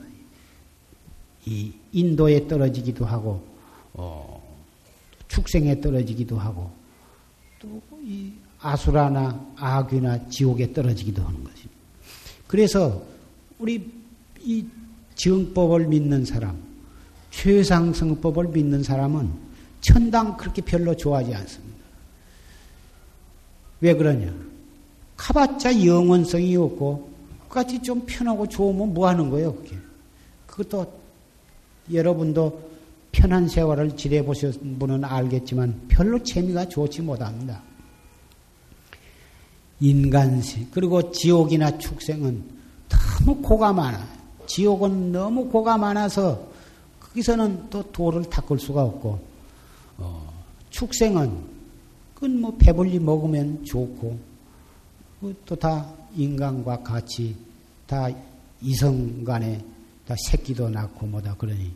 [1.45, 3.45] 이 인도에 떨어지기도 하고
[3.93, 4.41] 어,
[5.27, 6.71] 축생에 떨어지기도 하고
[7.59, 11.75] 또 이 아수라나 아귀나 지옥에 떨어지기도 하는 것입니다.
[12.47, 13.03] 그래서
[13.57, 13.91] 우리
[14.39, 14.65] 이
[15.15, 16.61] 정법을 믿는 사람,
[17.31, 19.31] 최상승법을 믿는 사람은
[19.81, 21.70] 천당 그렇게 별로 좋아하지 않습니다.
[23.81, 24.33] 왜 그러냐?
[25.17, 27.11] 가봤자 영원성이 없고,
[27.49, 29.75] 그같이 좀 편하고 좋으면 뭐 하는 거예요, 그게?
[30.47, 30.91] 그것도
[31.91, 32.71] 여러분도
[33.11, 37.61] 편한 세월을 지내 보신 분은 알겠지만 별로 재미가 좋지 못합니다.
[39.79, 42.43] 인간시, 그리고 지옥이나 축생은
[42.87, 44.05] 너무 고가 많아요.
[44.45, 46.47] 지옥은 너무 고가 많아서
[46.99, 49.19] 거기서는 또 돌을 닦을 수가 없고,
[49.97, 50.33] 어,
[50.69, 51.50] 축생은
[52.21, 54.17] 그뭐 배불리 먹으면 좋고,
[55.19, 57.35] 그 또다 인간과 같이
[57.87, 58.07] 다
[58.61, 59.59] 이성 간에
[60.05, 61.71] 다 새끼도 낳고 뭐다 그러니,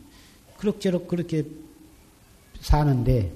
[0.56, 1.44] 그럭저럭 그렇게
[2.60, 3.32] 사는데,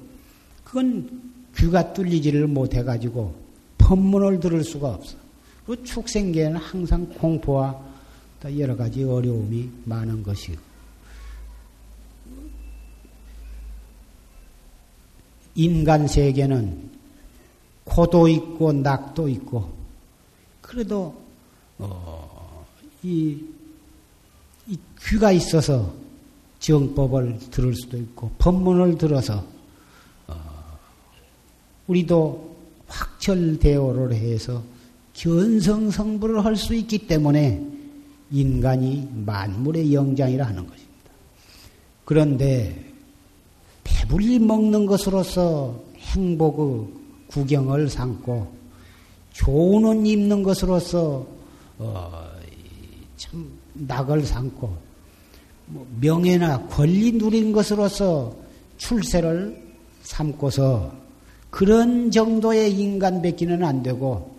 [0.63, 3.35] 그건 귀가 뚫리지를 못해가지고
[3.79, 5.17] 법문을 들을 수가 없어.
[5.67, 7.91] 그 축생계는 항상 공포와
[8.57, 10.61] 여러 가지 어려움이 많은 것이고,
[15.57, 17.00] 인간 세계는
[17.91, 19.69] 고도 있고 낙도 있고
[20.61, 21.15] 그래도
[21.79, 22.65] 어,
[23.03, 23.39] 이
[25.09, 25.93] 귀가 있어서
[26.61, 29.45] 정법을 들을 수도 있고 법문을 들어서
[30.29, 30.35] 어,
[31.89, 34.63] 우리도 확철대오를 해서
[35.15, 37.67] 견성성불을 할 수 있기 때문에
[38.31, 40.91] 인간이 만물의 영장이라 하는 것입니다.
[42.05, 42.93] 그런데
[43.83, 47.00] 배불리 먹는 것으로서 행복의
[47.31, 48.53] 구경을 삼고
[49.33, 51.27] 좋은 옷 입는 것으로서
[51.79, 52.31] 어,
[53.17, 54.77] 참 낙을 삼고
[55.67, 58.35] 뭐 명예나 권리 누린 것으로서
[58.77, 59.63] 출세를
[60.03, 60.93] 삼고서
[61.51, 64.37] 그런 정도의 인간 뵙기는 안 되고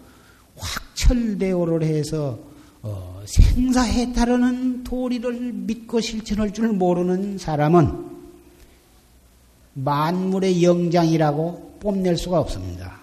[0.57, 2.37] 확철대오를 해서
[2.83, 8.11] 어, 생사해탈하는 도리를 믿고 실천할 줄 모르는 사람은
[9.73, 13.01] 만물의 영장이라고 뽐낼 수가 없습니다.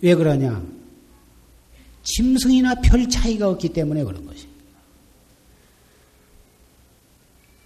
[0.00, 0.60] 왜 그러냐?
[2.02, 4.58] 짐승이나 별 차이가 없기 때문에 그런 것입니다.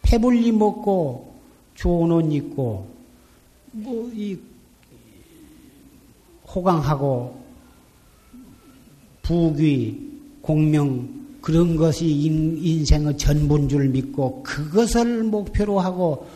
[0.02, 1.40] 배불리 먹고
[1.74, 2.92] 좋은 옷 입고
[3.72, 4.38] 뭐 이
[6.54, 7.42] 호강하고
[9.22, 10.10] 부귀
[10.42, 11.08] 공명
[11.40, 16.26] 그런 것이 인 생의 전부인 줄 믿고 그것을 목표로 하고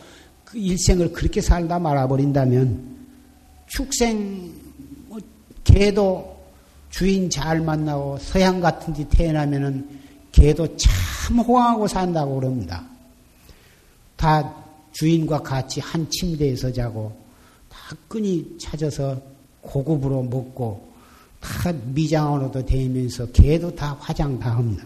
[0.47, 2.95] 그 일생을 그렇게 살다 말아버린다면
[3.67, 4.49] 축생
[5.07, 5.19] 뭐
[5.65, 6.37] 개도
[6.89, 9.89] 주인 잘 만나고 서양 같은 데 태어나면은
[10.31, 12.85] 개도 참 호강하고 산다고 그럽니다.
[14.15, 14.55] 다
[14.93, 17.11] 주인과 같이 한 침대에서 자고
[17.67, 17.77] 다
[18.07, 19.21] 끈이 찾아서
[19.59, 20.93] 고급으로 먹고
[21.41, 24.85] 다 미장으로도 다니면서 개도 다 화장 다 합니다.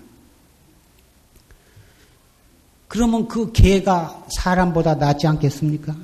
[2.91, 5.95] 그러면 그 개가 사람보다 낫지 않겠습니까?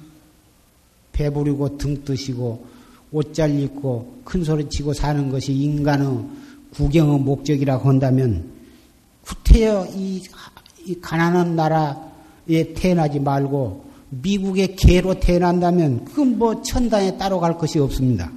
[1.11, 2.65] 배부리고 등 뜨시고
[3.11, 6.23] 옷 잘 입고 큰 소리 치고 사는 것이 인간의
[6.71, 8.49] 구경의 목적이라고 한다면
[9.21, 10.23] 구태여 이,
[10.85, 18.31] 이 가난한 나라에 태어나지 말고 미국의 개로 태어난다면 그건 뭐 천당에 따로 갈 것이 없습니다.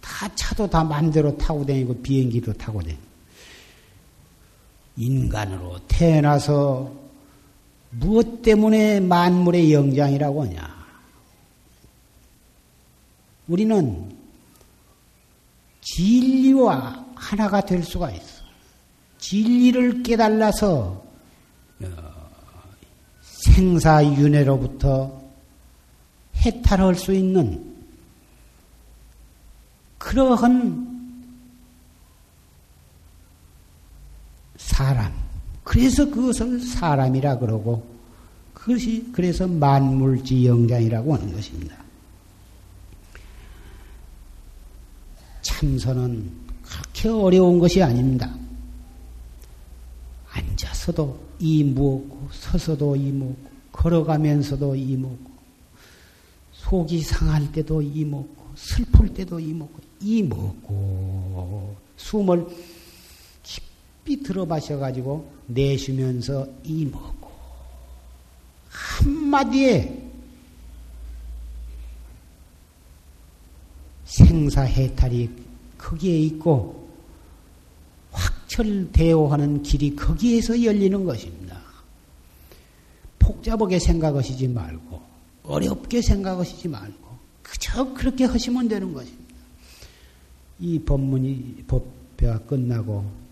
[0.00, 3.02] 다 차도 다 마음대로 타고 다니고 비행기도 타고 다니고
[4.96, 7.07] 인간으로 태어나서
[7.90, 10.78] 무엇 때문에 만물의 영장이라고 하냐?
[13.48, 14.14] 우리는
[15.80, 18.44] 진리와 하나가 될 수가 있어.
[19.18, 21.02] 진리를 깨달아서
[21.80, 22.30] 어,
[23.22, 25.22] 생사윤회로부터
[26.36, 27.74] 해탈할 수 있는
[29.98, 30.98] 그러한
[34.56, 35.27] 사람.
[35.68, 37.86] 그래서 그것을 사람이라 그러고
[38.54, 41.76] 그것이 그래서 만물지 영장이라고 하는 것입니다.
[45.42, 48.34] 참선은 그렇게 어려운 것이 아닙니다.
[50.30, 55.30] 앉아서도 이무었고 서서도 이무었고 걸어가면서도 이무었고
[56.52, 62.46] 속이 상할 때도 이무었고 슬플 때도 이먹고 이먹고 숨을
[64.08, 67.30] 깊이 들어 마셔가지고 내쉬면서 이 먹고
[68.70, 70.02] 한마디에
[74.06, 75.28] 생사해탈이
[75.76, 76.88] 거기에 있고
[78.12, 81.60] 확철대오하는 길이 거기에서 열리는 것입니다.
[83.18, 85.02] 복잡하게 생각하시지 말고
[85.42, 87.08] 어렵게 생각하시지 말고
[87.42, 89.34] 그저 그렇게 하시면 되는 것입니다.
[90.60, 93.27] 이 법문이 법회가 끝나고 이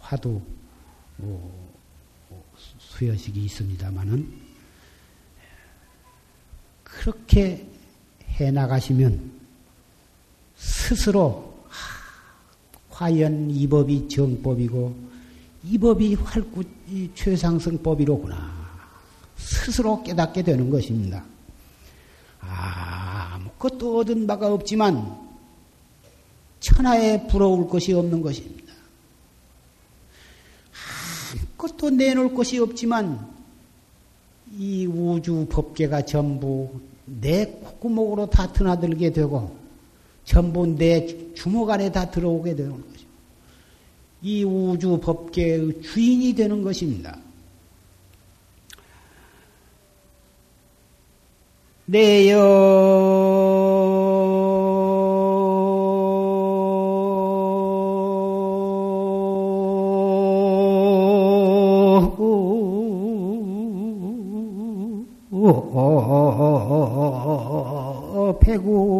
[0.00, 0.40] 화두
[1.16, 1.70] 뭐
[2.78, 4.32] 수여식이 있습니다만은
[6.84, 7.66] 그렇게
[8.38, 9.32] 해 나가시면
[10.56, 11.54] 스스로
[12.90, 15.10] 과연 이 법이 정법이고
[15.64, 16.64] 이 법이 활구
[17.14, 18.60] 최상승법이로구나
[19.36, 21.24] 스스로 깨닫게 되는 것입니다.
[22.40, 25.29] 아무것도 얻은 바가 없지만
[26.60, 28.60] 천하에 부러울 것이 없는 것입니다.
[31.60, 33.28] 아무것도 내놓을 것이 없지만
[34.56, 39.56] 이 우주 법계가 전부 내 콧구멍으로 다 드나들게 되고
[40.24, 43.00] 전부 내 주먹 안에 다 들어오게 되는 것입니다.
[44.22, 47.18] 이 우주 법계의 주인이 되는 것입니다.
[51.86, 53.29] 내여
[68.40, 68.99] 배군내요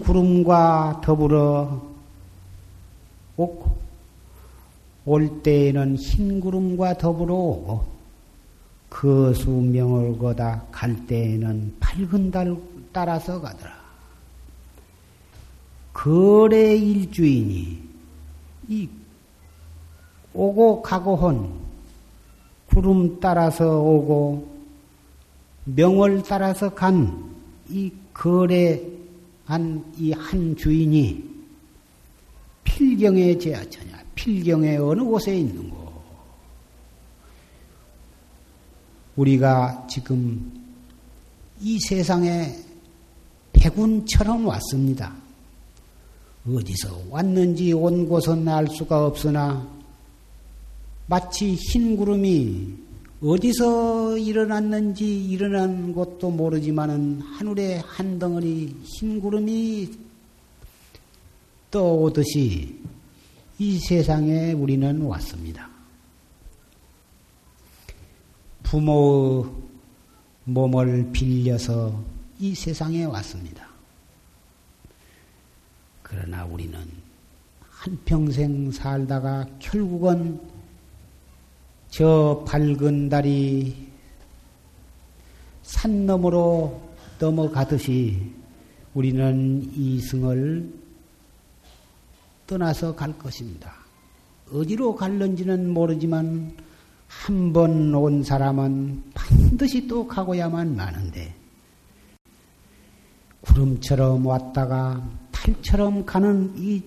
[0.00, 1.82] 구름과 더불어
[3.36, 3.76] 오고
[5.06, 7.84] 올 때에는 흰 구름과 더불어 오고
[8.88, 12.56] 그 수명을 거다 갈 때에는 밝은 달
[12.92, 13.80] 따라서 가더라.
[15.92, 17.78] 거래 일주인이
[18.68, 18.88] 이
[20.32, 21.52] 오고 가고 한
[22.68, 24.59] 구름 따라서 오고
[25.74, 27.30] 명을 따라서 간
[27.70, 28.80] 이 거래
[29.44, 31.30] 한 이 한 주인이
[32.64, 34.04] 필경에 제하처냐?
[34.14, 35.90] 필경에 어느 곳에 있는 거?
[39.16, 40.52] 우리가 지금
[41.60, 42.56] 이 세상에
[43.52, 45.14] 백운처럼 왔습니다.
[46.48, 49.68] 어디서 왔는지 온 곳은 알 수가 없으나
[51.06, 52.74] 마치 흰 구름이
[53.22, 59.90] 어디서 일어났는지 일어난 것도 모르지만은 하늘에 한 덩어리 흰 구름이
[61.70, 62.80] 떠오듯이
[63.58, 65.68] 이 세상에 우리는 왔습니다.
[68.62, 69.50] 부모의
[70.44, 72.02] 몸을 빌려서
[72.38, 73.68] 이 세상에 왔습니다.
[76.02, 76.80] 그러나 우리는
[77.68, 80.40] 한평생 살다가 결국은
[81.90, 83.88] 저 밝은 달이
[85.62, 86.80] 산 너머로
[87.18, 88.32] 넘어가듯이
[88.94, 90.72] 우리는 이승을
[92.46, 93.74] 떠나서 갈 것입니다.
[94.52, 96.56] 어디로 갈는지는 모르지만
[97.08, 101.34] 한 번 온 사람은 반드시 또 가고야만 마는데
[103.40, 106.82] 구름처럼 왔다가 달처럼 가는 이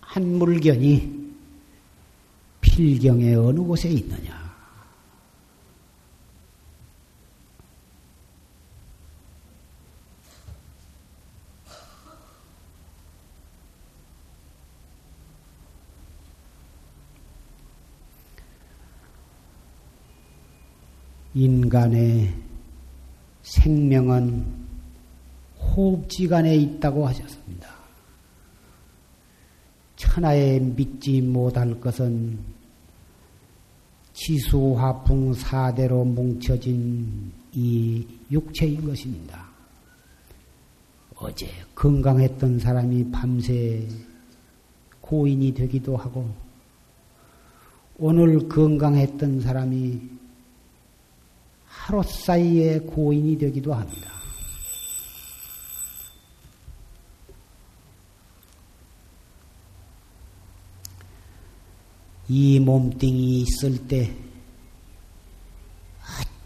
[0.00, 1.31] 한 물견이
[2.72, 4.40] 필경의 어느 곳에 있느냐?
[21.34, 22.32] 인간의
[23.42, 24.46] 생명은
[25.58, 27.68] 호흡지간에 있다고 하셨습니다.
[29.96, 32.61] 천하에 믿지 못할 것은
[34.24, 39.48] 지수화풍 사대로 뭉쳐진 이 육체인 것입니다.
[41.16, 43.88] 어제 건강했던 사람이 밤새
[45.00, 46.32] 고인이 되기도 하고,
[47.98, 50.00] 오늘 건강했던 사람이
[51.64, 54.21] 하루 사이에 고인이 되기도 합니다.
[62.34, 64.10] 이 몸뚱이 있을 때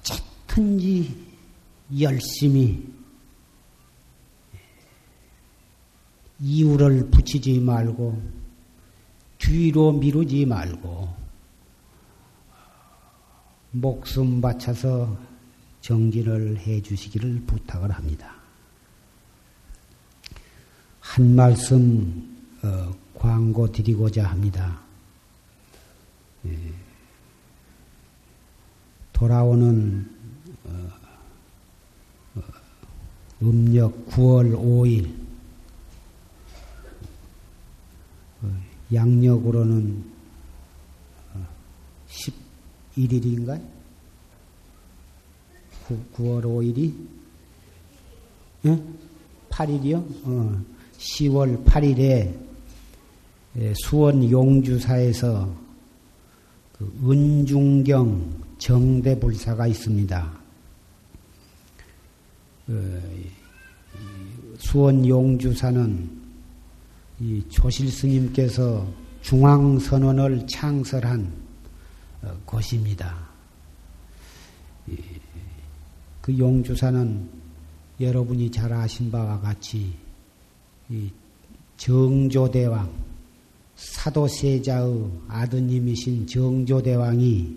[0.03, 1.15] 어쨌든지
[2.01, 2.93] 열심히
[6.41, 8.21] 이유를 붙이지 말고
[9.39, 11.09] 뒤로 미루지 말고
[13.71, 15.17] 목숨 바쳐서
[15.83, 18.35] 정진을 해 주시기를 부탁을 합니다.
[20.99, 24.85] 한 말씀 어, 광고 드리고자 합니다.
[26.47, 26.73] 예.
[29.13, 30.09] 돌아오는
[30.65, 30.91] 어,
[32.37, 32.43] 어,
[33.43, 35.27] 음력 9월 5일
[38.93, 40.05] 양력으로는
[42.97, 43.61] 11일인가요?
[46.15, 46.95] 9, 월 5일이?
[48.67, 48.83] 예?
[49.51, 49.97] 8일이요?
[50.25, 50.61] 어,
[50.99, 52.35] 10월 8일에
[53.75, 55.66] 수원 용주사에서
[56.79, 60.33] 그 은중경 정대불사가 있습니다.
[62.69, 63.01] 어,
[64.59, 66.11] 수원 용주사는
[67.21, 68.87] 이 조실 스님께서
[69.23, 71.33] 중앙선원을 창설한
[72.23, 73.27] 어, 곳입니다.
[76.21, 77.29] 그 용주사는
[78.01, 79.95] 여러분이 잘 아신 바와 같이
[81.77, 83.06] 정조대왕
[83.77, 87.57] 사도세자의 아드님이신 정조대왕이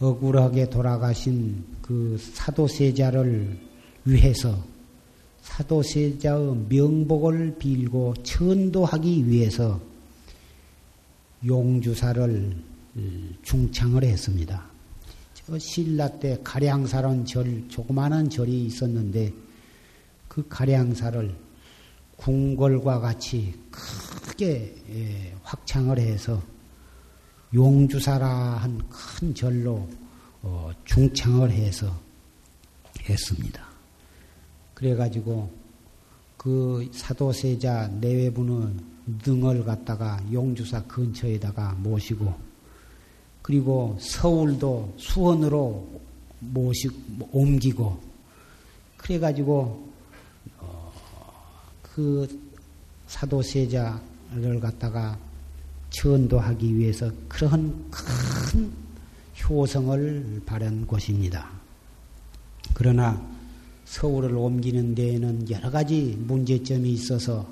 [0.00, 3.58] 억울하게 돌아가신 그 사도세자를
[4.04, 4.64] 위해서
[5.42, 9.80] 사도세자의 명복을 빌고 천도하기 위해서
[11.44, 12.56] 용주사를
[13.42, 14.70] 중창을 했습니다.
[15.34, 19.32] 저 신라 때 가량사란 절, 조그마한 절이 있었는데
[20.28, 21.34] 그 가량사를
[22.16, 26.40] 궁궐과 같이 크게 예, 확창을 해서
[27.54, 28.80] 용주사라 한
[29.22, 29.88] 큰 절로
[30.42, 31.96] 어, 중창을 해서
[33.08, 33.64] 했습니다.
[34.74, 35.48] 그래가지고
[36.36, 38.80] 그 사도세자 내외부는
[39.22, 42.34] 등을 갖다가 용주사 근처에다가 모시고
[43.42, 46.00] 그리고 서울도 수원으로
[46.40, 46.88] 모시
[47.30, 48.00] 옮기고
[48.96, 49.91] 그래가지고 어,
[51.94, 52.26] 그
[53.06, 55.18] 사도세자를 갖다가
[55.90, 58.72] 천도하기 위해서 그런 큰
[59.42, 61.50] 효성을 바른 곳입니다.
[62.72, 63.20] 그러나
[63.84, 67.46] 서울을 옮기는 데에는 여러 가지 문제점이 있어서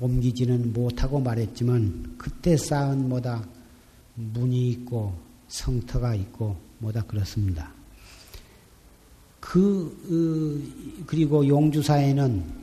[0.00, 3.44] 옮기지는 못하고 말했지만 그때 쌓은 뭐다
[4.14, 5.16] 문이 있고
[5.46, 7.72] 성터가 있고 뭐다 그렇습니다.
[9.38, 12.57] 그 어, 그리고 용주사에는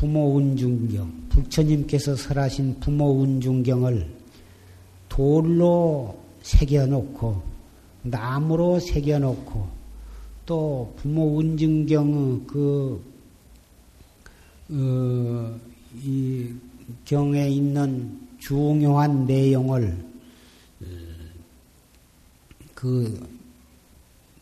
[0.00, 4.10] 부모 운중경 부처님께서 설하신 부모 운중경을
[5.10, 7.42] 돌로 새겨놓고
[8.04, 9.68] 나무로 새겨놓고
[10.46, 13.04] 또 부모 운증경 그,
[14.70, 15.60] 어,
[16.02, 16.50] 이
[17.04, 20.02] 경에 있는 중요한 내용을
[22.74, 23.28] 그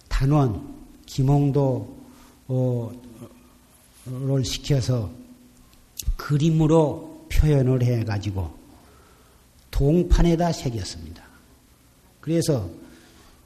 [0.09, 0.73] 단원
[1.05, 1.89] 김홍도를
[4.45, 5.18] 시켜서
[6.19, 8.51] 그림으로 표현을 해가지고
[9.71, 11.23] 동판에다 새겼습니다.
[12.21, 12.69] 그래서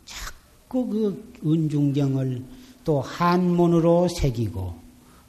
[0.05, 2.43] 자꾸 그 은중경을
[2.85, 4.75] 또 한문으로 새기고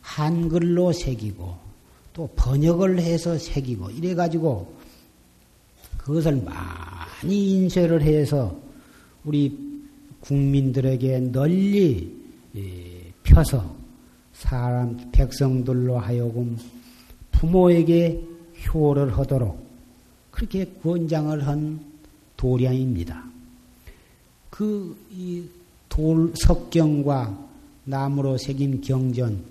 [0.01, 1.57] 한글로 새기고
[2.13, 4.73] 또 번역을 해서 새기고 이래가지고
[5.97, 8.57] 그것을 많이 인쇄를 해서
[9.23, 9.57] 우리
[10.21, 12.23] 국민들에게 널리
[12.55, 13.75] 예, 펴서
[14.33, 16.57] 사람 백성들로 하여금
[17.43, 18.23] 부모에게
[18.73, 19.61] 효를 하도록
[20.31, 21.79] 그렇게 권장을 한
[22.37, 23.23] 도량입니다.
[24.49, 25.63] 그 이
[25.93, 27.37] 돌 석경과
[27.83, 29.45] 나무로 새긴 경전,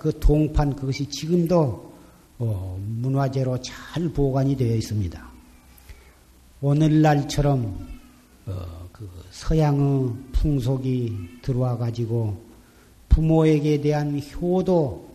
[0.00, 1.92] 그 동판 그것이 지금도
[2.38, 5.30] 어, 문화재로 잘 보관이 되어 있습니다.
[6.60, 7.86] 오늘날처럼
[8.46, 12.36] 어, 그 서양의 풍속이 들어와 가지고
[13.08, 15.08] 부모에게 대한 효도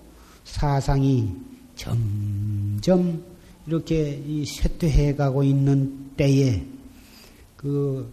[0.45, 1.35] 사상이
[1.81, 3.23] 점점
[3.65, 6.63] 이렇게 쇠퇴해 가고 있는 때에
[7.57, 8.07] 그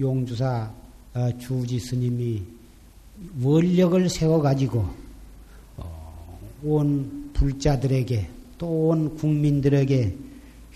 [0.00, 0.72] 용주사
[1.14, 2.42] 어, 주지 스님이
[3.40, 4.88] 원력을 세워 가지고
[5.76, 10.16] 어, 온 불자들에게 또 온 국민들에게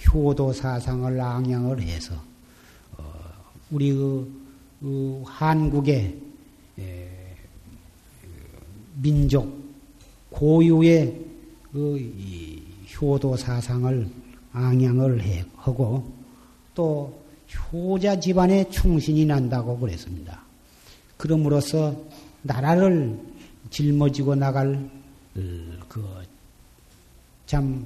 [0.07, 2.15] 효도 사상을 앙양을 해서
[2.97, 3.03] 어,
[3.73, 4.33] 우리 그,
[4.81, 6.17] 그 한국의
[9.03, 9.59] 민족
[10.31, 11.28] 고유의
[11.73, 12.63] 그
[13.01, 14.09] 효도 사상을
[14.53, 16.13] 앙양을 해, 하고
[16.75, 17.23] 또
[17.73, 20.43] 효자 집안에 충신이 난다고 그랬습니다.
[21.17, 21.95] 그럼으로써
[22.43, 23.19] 나라를
[23.71, 24.89] 짊어지고 나갈
[25.89, 26.39] 그
[27.49, 27.83] 참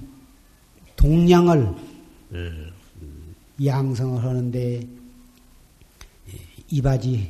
[0.97, 1.73] 동량을
[3.65, 4.89] 양성을 하는데
[6.69, 7.29] 이바지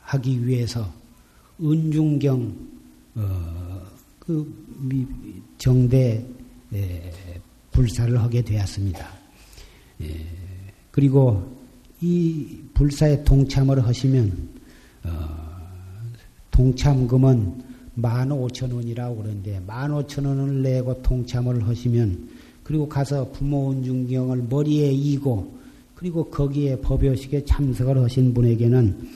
[0.00, 0.90] 하기 위해서
[1.60, 2.56] 은중경
[3.16, 3.82] 어,
[4.18, 4.63] 그
[5.58, 6.24] 정대
[7.70, 9.08] 불사를 하게 되었습니다.
[10.90, 11.56] 그리고
[12.00, 14.48] 이 불사에 동참을 하시면
[15.04, 15.10] 어,
[16.50, 17.62] 동참금은
[17.94, 22.28] 만 오천 원이라고 그러는데 만 오천 원을 내고 동참을 하시면
[22.62, 25.54] 그리고 가서 부모 운중경을 머리에 이고
[25.94, 29.08] 그리고 거기에 법요식에 참석을 하신 분에게는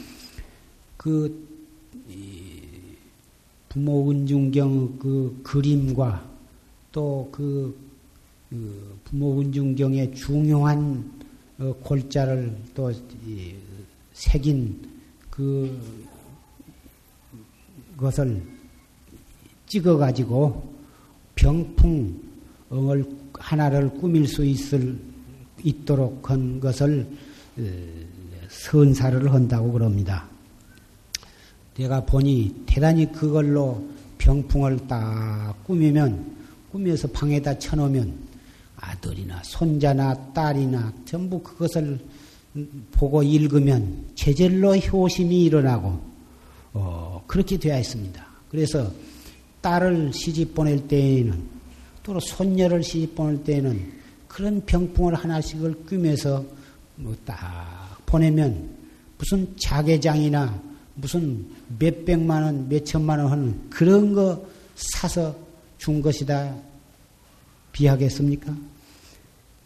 [0.97, 1.48] 그
[3.79, 6.29] 부모 운중경 그 그림과
[6.91, 7.79] 또그
[8.51, 11.09] 그 부모 운중경의 중요한
[11.61, 12.93] 어, 골자를 또
[14.12, 14.83] 새긴
[15.31, 15.81] 그
[17.97, 18.43] 것을
[19.68, 20.74] 찍어 가지고
[21.37, 23.05] 병풍을
[23.35, 24.99] 하나를 꾸밀 수 있을
[25.62, 27.07] 있도록 한 것을
[27.59, 27.62] 어,
[28.49, 30.29] 선사를 한다고 그럽니다.
[31.79, 33.83] 내가 보니 대단히 그걸로
[34.18, 36.37] 병풍을 딱 꾸미면
[36.72, 38.12] 꾸며서 방에다 쳐놓으면
[38.76, 41.99] 아들이나 손자나 딸이나 전부 그것을
[42.93, 46.01] 보고 읽으면 제절로 효심이 일어나고
[46.74, 48.26] 어, 그렇게 되어 있습니다.
[48.51, 48.91] 그래서
[49.61, 51.59] 딸을 시집 보낼 때에는
[52.03, 53.93] 또 손녀를 시집 보낼 때에는
[54.26, 56.45] 그런 병풍을 하나씩을 꾸며서
[56.97, 58.76] 뭐 딱 보내면
[59.16, 60.68] 무슨 자개장이나
[61.01, 61.47] 무슨
[61.79, 64.45] 몇백만 원, 몇천만 원 하는 그런 거
[64.75, 65.35] 사서
[65.79, 66.57] 준 것이다.
[67.73, 68.55] 비하겠습니까?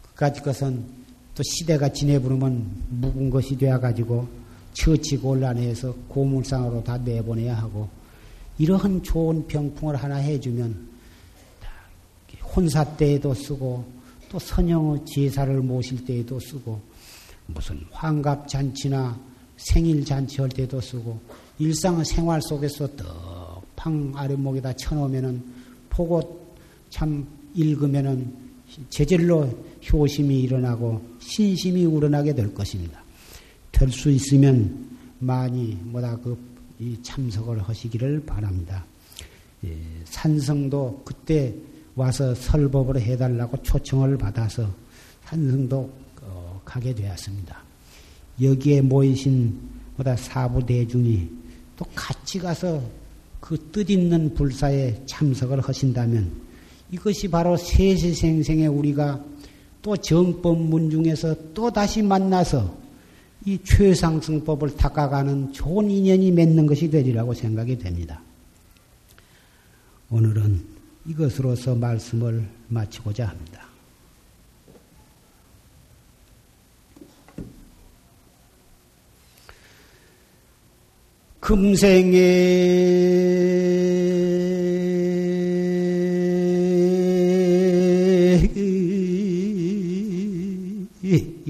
[0.09, 0.85] 그까지 것은
[1.33, 4.27] 또 시대가 지내부르면 묵은 것이 되어가지고
[4.73, 7.89] 처치 곤란해서 고물상으로 다 내보내야 하고
[8.59, 10.93] 이러한 좋은 병풍을 하나 해주면
[12.55, 13.83] 혼사 때에도 쓰고
[14.29, 16.79] 또 선영의 제사를 모실 때에도 쓰고
[17.47, 19.32] 무슨 환갑잔치나
[19.63, 21.19] 생일 잔치 할 때도 쓰고
[21.59, 25.43] 일상 생활 속에서 떡팡 아랫목에다 쳐놓으면은
[25.89, 26.53] 보고
[26.89, 28.33] 참 읽으면은
[28.89, 29.49] 제절로
[29.91, 33.03] 효심이 일어나고 신심이 우러나게 될 것입니다.
[33.71, 34.89] 될 수 있으면
[35.19, 36.37] 많이 뭐다 그
[37.01, 38.85] 참석을 하시기를 바랍니다.
[39.63, 41.53] 예, 산성도 그때
[41.95, 44.69] 와서 설법을 해달라고 초청을 받아서
[45.25, 45.89] 산성도
[46.21, 47.62] 어, 가게 되었습니다.
[48.41, 49.57] 여기에 모이신
[49.97, 51.29] 보다 사부 대중이
[51.77, 52.81] 또 같이 가서
[53.43, 56.31] 그 뜻 있는 불사에 참석을 하신다면
[56.91, 59.21] 이것이 바로 세세생생에 우리가
[59.81, 62.73] 또 정법문 중에서 또 다시 만나서
[63.45, 68.21] 이 최상승법을 닦아가는 좋은 인연이 맺는 것이 되리라고 생각이 됩니다.
[70.09, 70.61] 오늘은
[71.07, 73.72] 이것으로서 말씀을 마치고자 합니다.
[81.43, 82.13] 금생에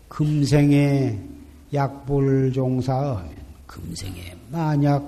[0.08, 1.05] 금생에
[1.76, 3.24] 약불종사
[3.66, 5.04] 금생에 만약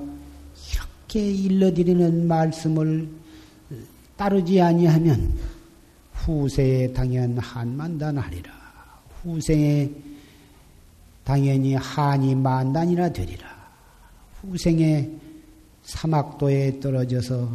[0.72, 3.08] 이렇게 일러드리는 말씀을
[4.16, 5.32] 따르지 아니하면
[6.12, 8.52] 후세에 당연 한만단하리라.
[9.22, 9.90] 후생에
[11.24, 13.46] 당연히 한이 만단이나 되리라.
[14.40, 15.10] 후생에
[15.84, 17.48] 사막도에 떨어져서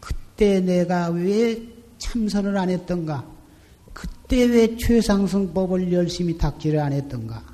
[0.00, 1.62] 그때 내가 왜
[1.98, 3.26] 참선을 안 했던가?
[3.92, 7.49] 그때 왜 최상승법을 열심히 닦지를 안 했던가?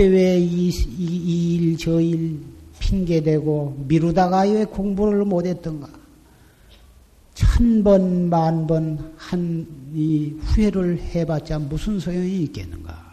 [0.00, 2.40] 그때 왜 이 일 저 일
[2.78, 5.90] 핑계대고 미루다가 왜 공부를 못했던가?
[7.34, 13.09] 천 번, 만번 한 이 후회를 해봤자 무슨 소용이 있겠는가?